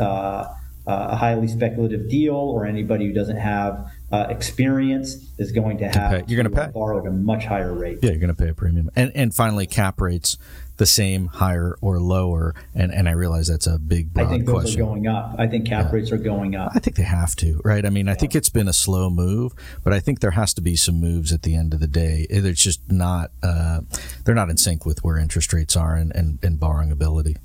uh, 0.87 1.09
a 1.11 1.17
highly 1.17 1.49
speculative 1.49 2.09
deal 2.09 2.35
or 2.35 2.67
anybody 2.67 3.07
who 3.07 3.13
doesn't 3.13 3.37
have 3.37 3.91
uh, 4.11 4.27
experience 4.29 5.17
is 5.39 5.53
going 5.53 5.79
to 5.79 5.89
have 5.89 6.29
you're 6.29 6.43
going 6.43 6.51
to 6.53 6.67
pay 6.67 6.71
borrow 6.71 6.99
at 7.01 7.07
a 7.07 7.11
much 7.11 7.45
higher 7.45 7.73
rate. 7.73 7.99
Yeah, 8.03 8.11
you're 8.11 8.21
going 8.21 8.35
to 8.35 8.41
pay 8.43 8.51
a 8.51 8.55
premium. 8.55 8.91
And 8.95 9.13
and 9.15 9.35
finally, 9.35 9.67
cap 9.67 10.01
rates 10.01 10.37
the 10.77 10.87
same, 10.87 11.29
higher, 11.29 11.77
or 11.81 11.99
lower? 11.99 12.55
And 12.75 12.93
and 12.93 13.09
I 13.09 13.13
realize 13.13 13.49
that's 13.49 13.67
a 13.67 13.79
big 13.79 14.13
broad 14.13 14.27
I 14.27 14.31
think 14.31 14.47
those 14.47 14.63
question. 14.63 14.83
are 14.83 14.85
going 14.85 15.07
up. 15.07 15.37
I 15.39 15.47
think 15.47 15.67
cap 15.67 15.87
yeah. 15.87 15.97
rates 15.97 16.13
are 16.13 16.19
going 16.19 16.57
up. 16.57 16.73
I 16.75 16.79
think 16.79 16.97
they 16.97 17.05
have 17.05 17.37
to, 17.37 17.61
right? 17.65 17.87
I 17.87 17.91
mean, 17.91 18.09
I 18.09 18.15
think 18.15 18.35
it's 18.35 18.49
been 18.49 18.69
a 18.69 18.73
slow 18.73 19.09
move, 19.09 19.53
but 19.85 19.93
I 19.93 20.01
think 20.01 20.21
there 20.21 20.33
has 20.33 20.53
to 20.55 20.61
be 20.61 20.77
some 20.77 21.01
moves 21.01 21.33
at 21.33 21.43
the 21.43 21.55
end 21.55 21.73
of 21.73 21.81
the 21.81 21.87
day. 21.87 22.27
It's 22.29 22.63
just 22.63 22.81
not 22.91 23.31
uh, 23.43 23.81
they're 24.25 24.35
not 24.35 24.51
in 24.51 24.57
sync 24.57 24.85
with 24.85 25.05
where 25.05 25.17
interest 25.17 25.53
rates 25.53 25.77
are 25.77 25.95
and, 25.95 26.15
and, 26.15 26.39
and 26.43 26.59
borrowing 26.59 26.91
ability. 26.91 27.37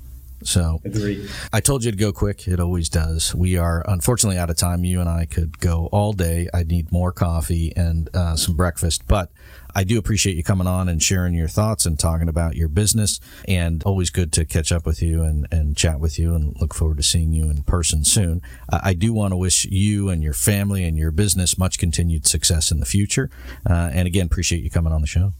So 0.42 0.80
Agreed. 0.84 1.28
I 1.52 1.60
told 1.60 1.84
you 1.84 1.90
to 1.90 1.96
go 1.96 2.12
quick. 2.12 2.46
It 2.46 2.60
always 2.60 2.88
does. 2.88 3.34
We 3.34 3.56
are 3.56 3.84
unfortunately 3.88 4.38
out 4.38 4.50
of 4.50 4.56
time. 4.56 4.84
You 4.84 5.00
and 5.00 5.08
I 5.08 5.26
could 5.26 5.58
go 5.58 5.88
all 5.92 6.12
day. 6.12 6.48
I 6.54 6.62
need 6.62 6.92
more 6.92 7.12
coffee 7.12 7.72
and 7.76 8.08
uh, 8.14 8.36
some 8.36 8.56
breakfast, 8.56 9.06
but 9.08 9.32
I 9.74 9.84
do 9.84 9.98
appreciate 9.98 10.36
you 10.36 10.42
coming 10.42 10.66
on 10.66 10.88
and 10.88 11.02
sharing 11.02 11.34
your 11.34 11.48
thoughts 11.48 11.86
and 11.86 11.98
talking 11.98 12.28
about 12.28 12.56
your 12.56 12.68
business. 12.68 13.20
And 13.46 13.82
always 13.84 14.10
good 14.10 14.32
to 14.34 14.44
catch 14.44 14.72
up 14.72 14.86
with 14.86 15.02
you 15.02 15.22
and, 15.22 15.46
and 15.50 15.76
chat 15.76 16.00
with 16.00 16.18
you 16.18 16.34
and 16.34 16.56
look 16.60 16.74
forward 16.74 16.98
to 16.98 17.02
seeing 17.02 17.32
you 17.32 17.50
in 17.50 17.62
person 17.64 18.04
soon. 18.04 18.40
Uh, 18.72 18.80
I 18.82 18.94
do 18.94 19.12
want 19.12 19.32
to 19.32 19.36
wish 19.36 19.64
you 19.66 20.08
and 20.08 20.22
your 20.22 20.32
family 20.32 20.84
and 20.84 20.96
your 20.96 21.10
business 21.10 21.58
much 21.58 21.78
continued 21.78 22.26
success 22.26 22.70
in 22.70 22.80
the 22.80 22.86
future. 22.86 23.30
Uh, 23.68 23.90
and 23.92 24.06
again, 24.06 24.26
appreciate 24.26 24.62
you 24.62 24.70
coming 24.70 24.92
on 24.92 25.00
the 25.00 25.06
show. 25.06 25.32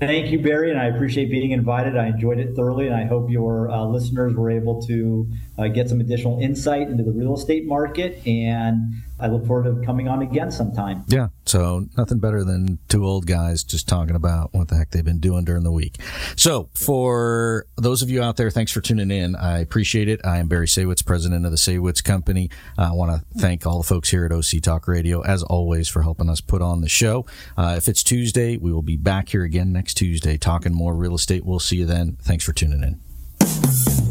Thank 0.00 0.30
you, 0.30 0.38
Barry, 0.38 0.70
and 0.70 0.80
I 0.80 0.86
appreciate 0.86 1.30
being 1.30 1.50
invited. 1.50 1.98
I 1.98 2.06
enjoyed 2.06 2.38
it 2.38 2.56
thoroughly, 2.56 2.86
and 2.86 2.96
I 2.96 3.04
hope 3.04 3.28
your 3.28 3.68
uh, 3.70 3.84
listeners 3.84 4.34
were 4.34 4.50
able 4.50 4.80
to 4.86 5.30
uh, 5.58 5.68
get 5.68 5.90
some 5.90 6.00
additional 6.00 6.40
insight 6.40 6.88
into 6.88 7.04
the 7.04 7.12
real 7.12 7.34
estate 7.34 7.66
market. 7.66 8.26
And 8.26 8.94
I 9.22 9.28
look 9.28 9.46
forward 9.46 9.64
to 9.64 9.86
coming 9.86 10.08
on 10.08 10.20
again 10.20 10.50
sometime. 10.50 11.04
Yeah, 11.06 11.28
so 11.46 11.86
nothing 11.96 12.18
better 12.18 12.42
than 12.42 12.80
two 12.88 13.06
old 13.06 13.26
guys 13.26 13.62
just 13.62 13.88
talking 13.88 14.16
about 14.16 14.52
what 14.52 14.66
the 14.66 14.76
heck 14.76 14.90
they've 14.90 15.04
been 15.04 15.20
doing 15.20 15.44
during 15.44 15.62
the 15.62 15.70
week. 15.70 16.00
So, 16.34 16.68
for 16.74 17.66
those 17.76 18.02
of 18.02 18.10
you 18.10 18.20
out 18.20 18.36
there, 18.36 18.50
thanks 18.50 18.72
for 18.72 18.80
tuning 18.80 19.12
in. 19.12 19.36
I 19.36 19.60
appreciate 19.60 20.08
it. 20.08 20.20
I 20.24 20.38
am 20.38 20.48
Barry 20.48 20.66
Saywitz, 20.66 21.06
president 21.06 21.44
of 21.44 21.52
the 21.52 21.56
Saywitz 21.56 22.02
Company. 22.02 22.50
Uh, 22.76 22.88
I 22.90 22.92
want 22.92 23.12
to 23.12 23.38
thank 23.38 23.64
all 23.64 23.78
the 23.78 23.86
folks 23.86 24.10
here 24.10 24.24
at 24.24 24.32
OC 24.32 24.60
Talk 24.60 24.88
Radio, 24.88 25.22
as 25.22 25.44
always, 25.44 25.88
for 25.88 26.02
helping 26.02 26.28
us 26.28 26.40
put 26.40 26.60
on 26.60 26.80
the 26.80 26.88
show. 26.88 27.24
Uh, 27.56 27.74
if 27.76 27.86
it's 27.86 28.02
Tuesday, 28.02 28.56
we 28.56 28.72
will 28.72 28.82
be 28.82 28.96
back 28.96 29.28
here 29.28 29.44
again 29.44 29.72
next 29.72 29.94
Tuesday 29.94 30.36
talking 30.36 30.74
more 30.74 30.96
real 30.96 31.14
estate. 31.14 31.44
We'll 31.44 31.60
see 31.60 31.76
you 31.76 31.86
then. 31.86 32.16
Thanks 32.22 32.44
for 32.44 32.52
tuning 32.52 32.82
in. 32.82 34.01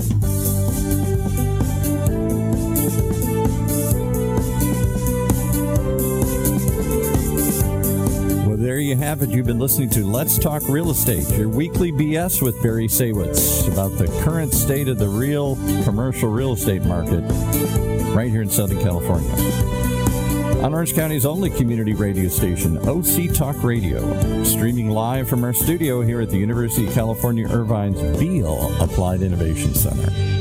You 8.81 8.95
have 8.95 9.21
it. 9.21 9.29
You've 9.29 9.45
been 9.45 9.59
listening 9.59 9.89
to 9.91 10.05
Let's 10.05 10.37
Talk 10.37 10.63
Real 10.67 10.89
Estate, 10.91 11.29
your 11.37 11.49
weekly 11.49 11.91
BS 11.91 12.41
with 12.41 12.61
Barry 12.63 12.87
Saywitz 12.87 13.71
about 13.71 13.97
the 13.97 14.07
current 14.23 14.53
state 14.53 14.87
of 14.87 14.97
the 14.97 15.07
real 15.07 15.55
commercial 15.83 16.29
real 16.29 16.53
estate 16.53 16.83
market 16.83 17.21
right 18.15 18.29
here 18.29 18.41
in 18.41 18.49
Southern 18.49 18.79
California. 18.81 19.29
On 20.63 20.73
Orange 20.73 20.93
County's 20.95 21.25
only 21.25 21.49
community 21.49 21.93
radio 21.93 22.29
station, 22.29 22.77
OC 22.87 23.33
Talk 23.33 23.63
Radio, 23.63 24.43
streaming 24.43 24.89
live 24.89 25.27
from 25.27 25.43
our 25.43 25.53
studio 25.53 26.01
here 26.01 26.21
at 26.21 26.29
the 26.29 26.37
University 26.37 26.87
of 26.87 26.93
California 26.93 27.47
Irvine's 27.47 28.01
Beall 28.19 28.71
Applied 28.81 29.21
Innovation 29.21 29.73
Center. 29.73 30.40